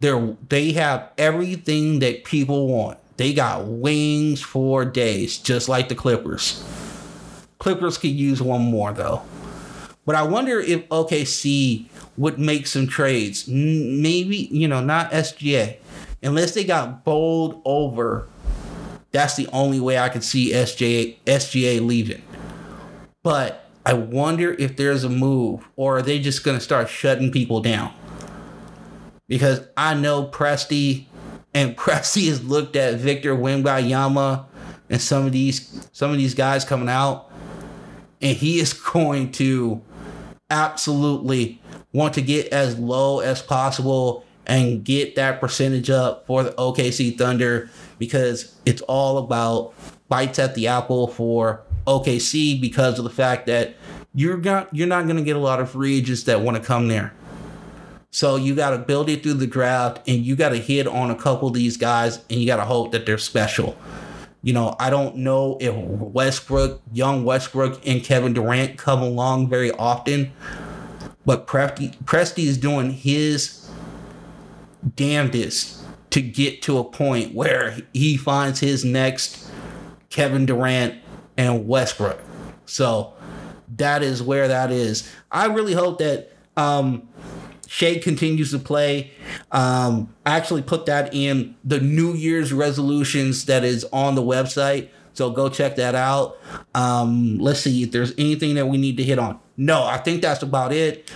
They're 0.00 0.36
they 0.50 0.72
have 0.72 1.10
everything 1.16 2.00
that 2.00 2.24
people 2.24 2.68
want. 2.68 2.98
They 3.16 3.32
got 3.32 3.66
wings 3.66 4.42
for 4.42 4.84
days, 4.84 5.38
just 5.38 5.66
like 5.66 5.88
the 5.88 5.94
Clippers. 5.94 6.62
Clippers 7.58 7.96
could 7.96 8.10
use 8.10 8.42
one 8.42 8.60
more 8.60 8.92
though. 8.92 9.22
But 10.04 10.16
I 10.16 10.24
wonder 10.24 10.60
if 10.60 10.86
OKC 10.90 11.86
would 12.18 12.38
make 12.38 12.66
some 12.66 12.86
trades. 12.86 13.48
Maybe, 13.48 14.48
you 14.50 14.68
know, 14.68 14.82
not 14.82 15.10
SGA. 15.12 15.76
Unless 16.22 16.52
they 16.52 16.64
got 16.64 17.04
bowled 17.04 17.62
over, 17.64 18.28
that's 19.12 19.36
the 19.36 19.46
only 19.52 19.80
way 19.80 19.98
I 19.98 20.10
could 20.10 20.24
see 20.24 20.52
SGA, 20.52 21.16
SGA 21.24 21.84
leaving. 21.86 22.22
But 23.22 23.70
I 23.86 23.94
wonder 23.94 24.52
if 24.52 24.76
there's 24.76 25.04
a 25.04 25.08
move 25.08 25.66
or 25.76 25.98
are 25.98 26.02
they 26.02 26.18
just 26.18 26.44
going 26.44 26.58
to 26.58 26.62
start 26.62 26.90
shutting 26.90 27.30
people 27.30 27.60
down? 27.60 27.94
Because 29.32 29.66
I 29.78 29.94
know 29.94 30.26
Presti 30.26 31.06
and 31.54 31.74
Presti 31.76 32.28
has 32.28 32.44
looked 32.44 32.76
at 32.76 32.96
Victor 32.96 33.34
Wembanyama 33.34 34.44
and 34.90 35.00
some 35.00 35.24
of 35.24 35.32
these 35.32 35.88
some 35.92 36.10
of 36.10 36.18
these 36.18 36.34
guys 36.34 36.66
coming 36.66 36.90
out, 36.90 37.30
and 38.20 38.36
he 38.36 38.60
is 38.60 38.74
going 38.92 39.32
to 39.32 39.80
absolutely 40.50 41.62
want 41.94 42.12
to 42.12 42.20
get 42.20 42.48
as 42.48 42.78
low 42.78 43.20
as 43.20 43.40
possible 43.40 44.22
and 44.46 44.84
get 44.84 45.14
that 45.16 45.40
percentage 45.40 45.88
up 45.88 46.26
for 46.26 46.42
the 46.42 46.50
OKC 46.52 47.16
Thunder 47.16 47.70
because 47.98 48.54
it's 48.66 48.82
all 48.82 49.16
about 49.16 49.72
bites 50.10 50.38
at 50.38 50.54
the 50.54 50.66
apple 50.66 51.06
for 51.06 51.62
OKC 51.86 52.60
because 52.60 52.98
of 52.98 53.04
the 53.04 53.10
fact 53.10 53.46
that 53.46 53.76
you're 54.14 54.36
not 54.36 54.68
you're 54.74 54.86
not 54.86 55.04
going 55.04 55.16
to 55.16 55.22
get 55.22 55.36
a 55.36 55.38
lot 55.40 55.58
of 55.58 55.70
free 55.70 55.96
agents 55.96 56.24
that 56.24 56.42
want 56.42 56.58
to 56.58 56.62
come 56.62 56.88
there. 56.88 57.14
So 58.12 58.36
you 58.36 58.54
got 58.54 58.70
to 58.70 58.78
build 58.78 59.08
it 59.08 59.22
through 59.22 59.34
the 59.34 59.46
draft 59.46 60.06
and 60.06 60.22
you 60.24 60.36
got 60.36 60.50
to 60.50 60.58
hit 60.58 60.86
on 60.86 61.10
a 61.10 61.14
couple 61.14 61.48
of 61.48 61.54
these 61.54 61.78
guys 61.78 62.18
and 62.28 62.38
you 62.38 62.46
got 62.46 62.56
to 62.56 62.64
hope 62.64 62.92
that 62.92 63.06
they're 63.06 63.16
special. 63.16 63.74
You 64.42 64.52
know, 64.52 64.76
I 64.78 64.90
don't 64.90 65.16
know 65.16 65.56
if 65.60 65.74
Westbrook, 65.74 66.82
young 66.92 67.24
Westbrook, 67.24 67.80
and 67.86 68.04
Kevin 68.04 68.34
Durant 68.34 68.76
come 68.76 69.00
along 69.00 69.48
very 69.48 69.70
often, 69.70 70.30
but 71.24 71.46
Presti, 71.46 71.96
Presti 72.04 72.44
is 72.44 72.58
doing 72.58 72.90
his 72.90 73.70
damnedest 74.94 75.82
to 76.10 76.20
get 76.20 76.60
to 76.62 76.76
a 76.78 76.84
point 76.84 77.34
where 77.34 77.78
he 77.94 78.18
finds 78.18 78.60
his 78.60 78.84
next 78.84 79.48
Kevin 80.10 80.44
Durant 80.44 81.00
and 81.38 81.66
Westbrook. 81.66 82.20
So 82.66 83.14
that 83.76 84.02
is 84.02 84.22
where 84.22 84.48
that 84.48 84.70
is. 84.70 85.10
I 85.30 85.46
really 85.46 85.72
hope 85.72 85.98
that 86.00 86.32
um, 86.58 87.08
Shai 87.72 87.96
continues 87.96 88.50
to 88.50 88.58
play. 88.58 89.12
Um, 89.50 90.14
I 90.26 90.36
actually 90.36 90.60
put 90.60 90.84
that 90.84 91.14
in 91.14 91.54
the 91.64 91.80
New 91.80 92.12
Year's 92.12 92.52
resolutions 92.52 93.46
that 93.46 93.64
is 93.64 93.86
on 93.94 94.14
the 94.14 94.20
website. 94.20 94.90
So 95.14 95.30
go 95.30 95.48
check 95.48 95.76
that 95.76 95.94
out. 95.94 96.36
Um, 96.74 97.38
let's 97.38 97.60
see 97.60 97.82
if 97.82 97.90
there's 97.90 98.12
anything 98.18 98.56
that 98.56 98.66
we 98.66 98.76
need 98.76 98.98
to 98.98 99.02
hit 99.02 99.18
on. 99.18 99.40
No, 99.56 99.84
I 99.84 99.96
think 99.96 100.20
that's 100.20 100.42
about 100.42 100.74
it. 100.74 101.10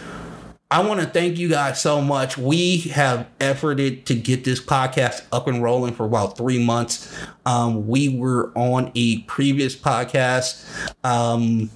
I 0.69 0.85
want 0.85 0.99
to 0.99 1.07
thank 1.07 1.39
you 1.39 1.49
guys 1.49 1.81
so 1.81 2.01
much. 2.01 2.37
We 2.37 2.79
have 2.79 3.29
efforted 3.39 4.05
to 4.07 4.17
get 4.17 4.43
this 4.43 4.61
podcast 4.61 5.25
up 5.31 5.47
and 5.47 5.63
rolling 5.63 5.95
for 5.95 6.05
about 6.05 6.37
three 6.37 6.65
months. 6.65 7.17
Um, 7.45 7.87
we 7.87 8.09
were 8.09 8.51
on 8.57 8.91
a 8.97 9.21
previous 9.23 9.77
podcast. 9.77 10.67
Um, 11.05 11.71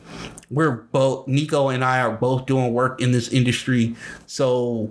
we're 0.51 0.73
both 0.73 1.29
Nico 1.29 1.69
and 1.69 1.85
I 1.85 2.01
are 2.01 2.11
both 2.11 2.47
doing 2.47 2.75
work 2.75 3.01
in 3.01 3.13
this 3.13 3.29
industry, 3.29 3.95
so 4.27 4.91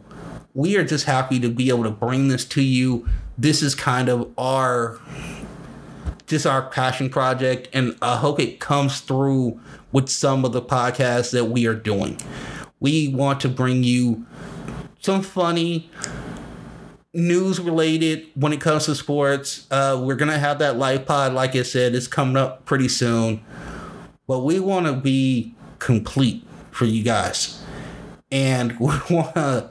we 0.53 0.77
are 0.77 0.85
just 0.85 1.03
happy 1.03 1.37
to 1.41 1.49
be 1.49 1.67
able 1.67 1.83
to 1.83 1.91
bring 1.91 2.29
this 2.29 2.45
to 2.45 2.61
you. 2.61 3.05
This 3.37 3.61
is 3.61 3.75
kind 3.75 4.07
of 4.07 4.31
our 4.37 4.97
just 6.25 6.45
our 6.45 6.69
passion 6.69 7.09
project, 7.09 7.67
and 7.73 7.97
I 8.01 8.15
hope 8.15 8.39
it 8.39 8.61
comes 8.61 9.01
through 9.01 9.59
with 9.91 10.07
some 10.07 10.45
of 10.45 10.53
the 10.53 10.61
podcasts 10.61 11.31
that 11.31 11.45
we 11.45 11.65
are 11.65 11.75
doing. 11.75 12.17
We 12.79 13.09
want 13.09 13.41
to 13.41 13.49
bring 13.49 13.83
you 13.83 14.25
some 14.99 15.21
funny 15.21 15.89
news 17.13 17.59
related 17.59 18.27
when 18.35 18.53
it 18.53 18.61
comes 18.61 18.85
to 18.85 18.95
sports. 18.95 19.67
Uh, 19.71 19.99
we're 20.03 20.15
gonna 20.15 20.39
have 20.39 20.59
that 20.59 20.77
live 20.77 21.05
pod, 21.05 21.33
like 21.33 21.55
I 21.55 21.63
said, 21.63 21.95
it's 21.95 22.07
coming 22.07 22.37
up 22.37 22.65
pretty 22.65 22.87
soon. 22.87 23.43
But 24.27 24.39
we 24.39 24.59
want 24.59 24.85
to 24.85 24.93
be 24.93 25.55
complete 25.79 26.45
for 26.71 26.85
you 26.85 27.03
guys, 27.03 27.61
and 28.31 28.71
we 28.79 28.93
want 29.09 29.35
to 29.35 29.69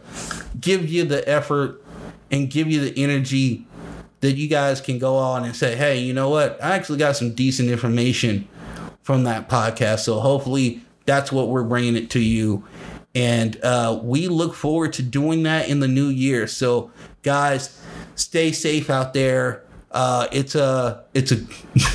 give 0.61 0.89
you 0.89 1.05
the 1.05 1.27
effort 1.29 1.83
and 2.31 2.51
give 2.51 2.69
you 2.69 2.81
the 2.81 3.03
energy 3.03 3.67
that 4.21 4.33
you 4.33 4.49
guys 4.49 4.81
can 4.81 4.99
go 4.99 5.17
on 5.17 5.45
and 5.45 5.55
say, 5.55 5.77
hey, 5.77 5.99
you 5.99 6.13
know 6.13 6.29
what? 6.29 6.63
I 6.63 6.75
actually 6.75 6.99
got 6.99 7.17
some 7.17 7.35
decent 7.35 7.71
information 7.71 8.49
from 9.03 9.25
that 9.25 9.49
podcast. 9.49 10.01
So 10.01 10.19
hopefully 10.21 10.83
that's 11.07 11.31
what 11.31 11.49
we're 11.49 11.63
bringing 11.63 11.97
it 11.97 12.11
to 12.11 12.21
you. 12.21 12.65
And 13.19 13.61
uh, 13.65 13.99
we 14.01 14.29
look 14.29 14.55
forward 14.55 14.93
to 14.93 15.03
doing 15.03 15.43
that 15.43 15.69
in 15.69 15.81
the 15.81 15.89
new 15.89 16.07
year. 16.07 16.47
So, 16.47 16.93
guys, 17.25 17.77
stay 18.15 18.53
safe 18.53 18.91
out 18.91 19.13
there. 19.13 19.65
Uh, 19.91 20.29
it's 20.31 20.55
a, 20.55 21.03
it's 21.15 21.33
a, 21.33 21.45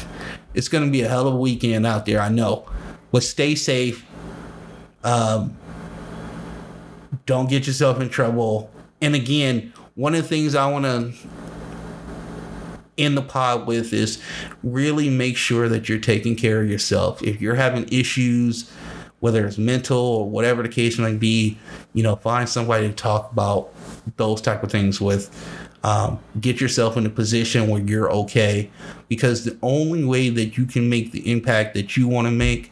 it's 0.53 0.67
going 0.67 0.83
to 0.83 0.91
be 0.91 1.01
a 1.01 1.07
hell 1.07 1.25
of 1.25 1.35
a 1.35 1.37
weekend 1.37 1.87
out 1.87 2.05
there. 2.05 2.19
I 2.19 2.27
know, 2.27 2.69
but 3.13 3.23
stay 3.23 3.55
safe. 3.55 4.05
Um, 5.05 5.55
don't 7.25 7.49
get 7.49 7.67
yourself 7.67 8.01
in 8.01 8.09
trouble. 8.09 8.69
And 8.99 9.15
again, 9.15 9.71
one 9.95 10.15
of 10.15 10.23
the 10.23 10.27
things 10.27 10.55
I 10.55 10.69
want 10.69 10.83
to 10.83 11.13
in 12.97 13.15
the 13.15 13.21
pod 13.21 13.65
with 13.65 13.93
is 13.93 14.21
really 14.61 15.09
make 15.09 15.37
sure 15.37 15.69
that 15.69 15.87
you're 15.87 15.99
taking 15.99 16.35
care 16.35 16.61
of 16.61 16.69
yourself. 16.69 17.23
If 17.23 17.39
you're 17.39 17.55
having 17.55 17.87
issues, 17.89 18.69
whether 19.23 19.47
it's 19.47 19.57
mental 19.57 19.97
or 19.97 20.29
whatever 20.29 20.61
the 20.61 20.67
case 20.67 20.99
might 20.99 21.17
be, 21.17 21.57
you 21.93 22.03
know, 22.03 22.13
find 22.13 22.49
somebody 22.49 22.89
to 22.89 22.93
talk 22.93 23.31
about 23.31 23.69
those 24.17 24.41
type 24.41 24.61
of 24.63 24.69
things 24.69 24.99
with. 24.99 25.31
Um, 25.85 26.19
get 26.41 26.59
yourself 26.59 26.97
in 26.97 27.05
a 27.05 27.09
position 27.09 27.69
where 27.69 27.81
you're 27.81 28.11
okay 28.11 28.69
because 29.07 29.45
the 29.45 29.57
only 29.61 30.03
way 30.03 30.27
that 30.27 30.57
you 30.57 30.65
can 30.65 30.89
make 30.89 31.13
the 31.13 31.31
impact 31.31 31.73
that 31.75 31.95
you 31.95 32.05
want 32.09 32.27
to 32.27 32.31
make 32.31 32.69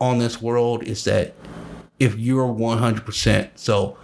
on 0.00 0.18
this 0.18 0.40
world 0.40 0.82
is 0.82 1.04
that 1.04 1.34
if 1.98 2.18
you're 2.18 2.48
100%. 2.48 3.50
So 3.56 3.98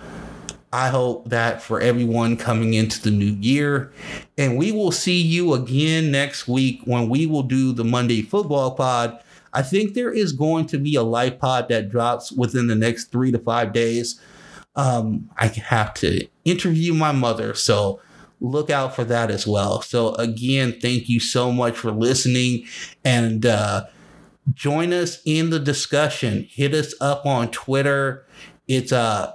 I 0.74 0.88
hope 0.88 1.30
that 1.30 1.62
for 1.62 1.80
everyone 1.80 2.36
coming 2.36 2.74
into 2.74 3.00
the 3.00 3.10
new 3.10 3.32
year. 3.40 3.94
And 4.36 4.58
we 4.58 4.72
will 4.72 4.92
see 4.92 5.22
you 5.22 5.54
again 5.54 6.10
next 6.10 6.46
week 6.46 6.82
when 6.84 7.08
we 7.08 7.24
will 7.24 7.44
do 7.44 7.72
the 7.72 7.84
Monday 7.84 8.20
football 8.20 8.72
pod. 8.72 9.22
I 9.52 9.62
think 9.62 9.94
there 9.94 10.12
is 10.12 10.32
going 10.32 10.66
to 10.66 10.78
be 10.78 10.94
a 10.94 11.02
live 11.02 11.38
pod 11.38 11.68
that 11.68 11.90
drops 11.90 12.32
within 12.32 12.66
the 12.66 12.74
next 12.74 13.06
three 13.06 13.30
to 13.32 13.38
five 13.38 13.72
days. 13.72 14.20
Um, 14.74 15.28
I 15.36 15.48
have 15.48 15.92
to 15.94 16.26
interview 16.44 16.94
my 16.94 17.12
mother, 17.12 17.54
so 17.54 18.00
look 18.40 18.70
out 18.70 18.94
for 18.94 19.04
that 19.04 19.30
as 19.30 19.46
well. 19.46 19.82
So, 19.82 20.14
again, 20.14 20.76
thank 20.80 21.08
you 21.08 21.20
so 21.20 21.52
much 21.52 21.76
for 21.76 21.90
listening 21.90 22.66
and 23.04 23.44
uh, 23.44 23.84
join 24.54 24.92
us 24.92 25.20
in 25.24 25.50
the 25.50 25.60
discussion. 25.60 26.48
Hit 26.50 26.74
us 26.74 26.94
up 27.00 27.26
on 27.26 27.50
Twitter. 27.50 28.26
It's 28.66 28.92
uh, 28.92 29.34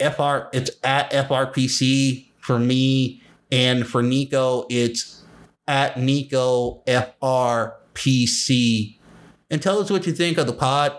FR 0.00 0.48
it's 0.52 0.70
at 0.84 1.10
FRPC 1.10 2.28
for 2.40 2.58
me 2.58 3.22
and 3.50 3.86
for 3.86 4.02
Nico 4.02 4.66
it's 4.70 5.24
at 5.66 5.98
Nico 5.98 6.82
FRPC. 7.98 8.98
And 9.50 9.62
tell 9.62 9.78
us 9.78 9.90
what 9.90 10.06
you 10.06 10.12
think 10.12 10.38
of 10.38 10.46
the 10.46 10.52
pod. 10.52 10.96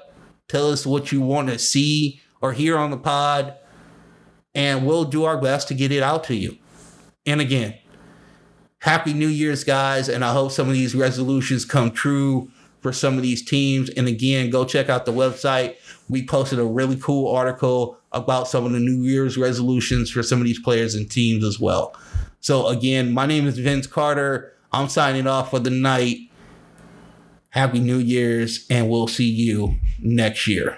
Tell 0.47 0.72
us 0.72 0.86
what 0.86 1.12
you 1.12 1.22
want 1.22 1.50
to 1.50 1.60
see 1.60 2.22
or 2.41 2.54
hear 2.54 2.78
on 2.78 2.91
the 2.91 2.97
pod 2.97 3.56
and 4.56 4.86
we'll 4.86 5.06
do 5.06 5.24
our 5.24 5.39
best 5.39 5.68
to 5.68 5.74
get 5.74 5.91
it 5.91 6.02
out 6.02 6.24
to 6.26 6.36
you. 6.36 6.58
And 7.26 7.39
again, 7.39 7.78
happy 8.80 9.14
New 9.14 9.28
Year's 9.28 9.64
guys 9.64 10.10
and 10.10 10.26
I 10.26 10.34
hope 10.34 10.52
some 10.52 10.68
of 10.68 10.74
these 10.74 10.95
resolutions 10.95 11.66
come 11.66 11.91
true 11.91 12.50
for 12.82 12.91
some 12.91 13.16
of 13.16 13.22
these 13.22 13.45
teams. 13.45 13.89
And 13.91 14.08
again, 14.08 14.50
go 14.50 14.66
check 14.66 14.89
out 14.89 15.06
the 15.06 15.14
website. 15.14 15.76
We 16.10 16.26
posted 16.26 16.60
a 16.60 16.66
really 16.66 16.95
cool 16.95 17.34
article 17.34 18.00
about 18.12 18.47
some 18.47 18.66
of 18.66 18.72
the 18.72 18.80
New 18.80 19.04
Year's 19.04 19.38
resolutions 19.38 20.10
for 20.10 20.24
some 20.24 20.39
of 20.39 20.45
these 20.45 20.60
players 20.60 20.95
and 20.95 21.10
teams 21.12 21.43
as 21.43 21.60
well. 21.60 21.95
So, 22.41 22.68
again, 22.68 23.14
my 23.14 23.26
name 23.26 23.45
is 23.45 23.60
Vince 23.60 23.86
Carter. 23.86 24.54
I'm 24.72 24.88
signing 24.88 25.28
off 25.28 25.52
for 25.52 25.60
the 25.60 25.70
night. 25.70 26.28
Happy 27.50 27.80
New 27.80 27.97
Year's, 27.97 28.66
and 28.70 28.89
we'll 28.89 29.08
see 29.08 29.30
you 29.30 29.76
next 30.00 30.47
year. 30.47 30.78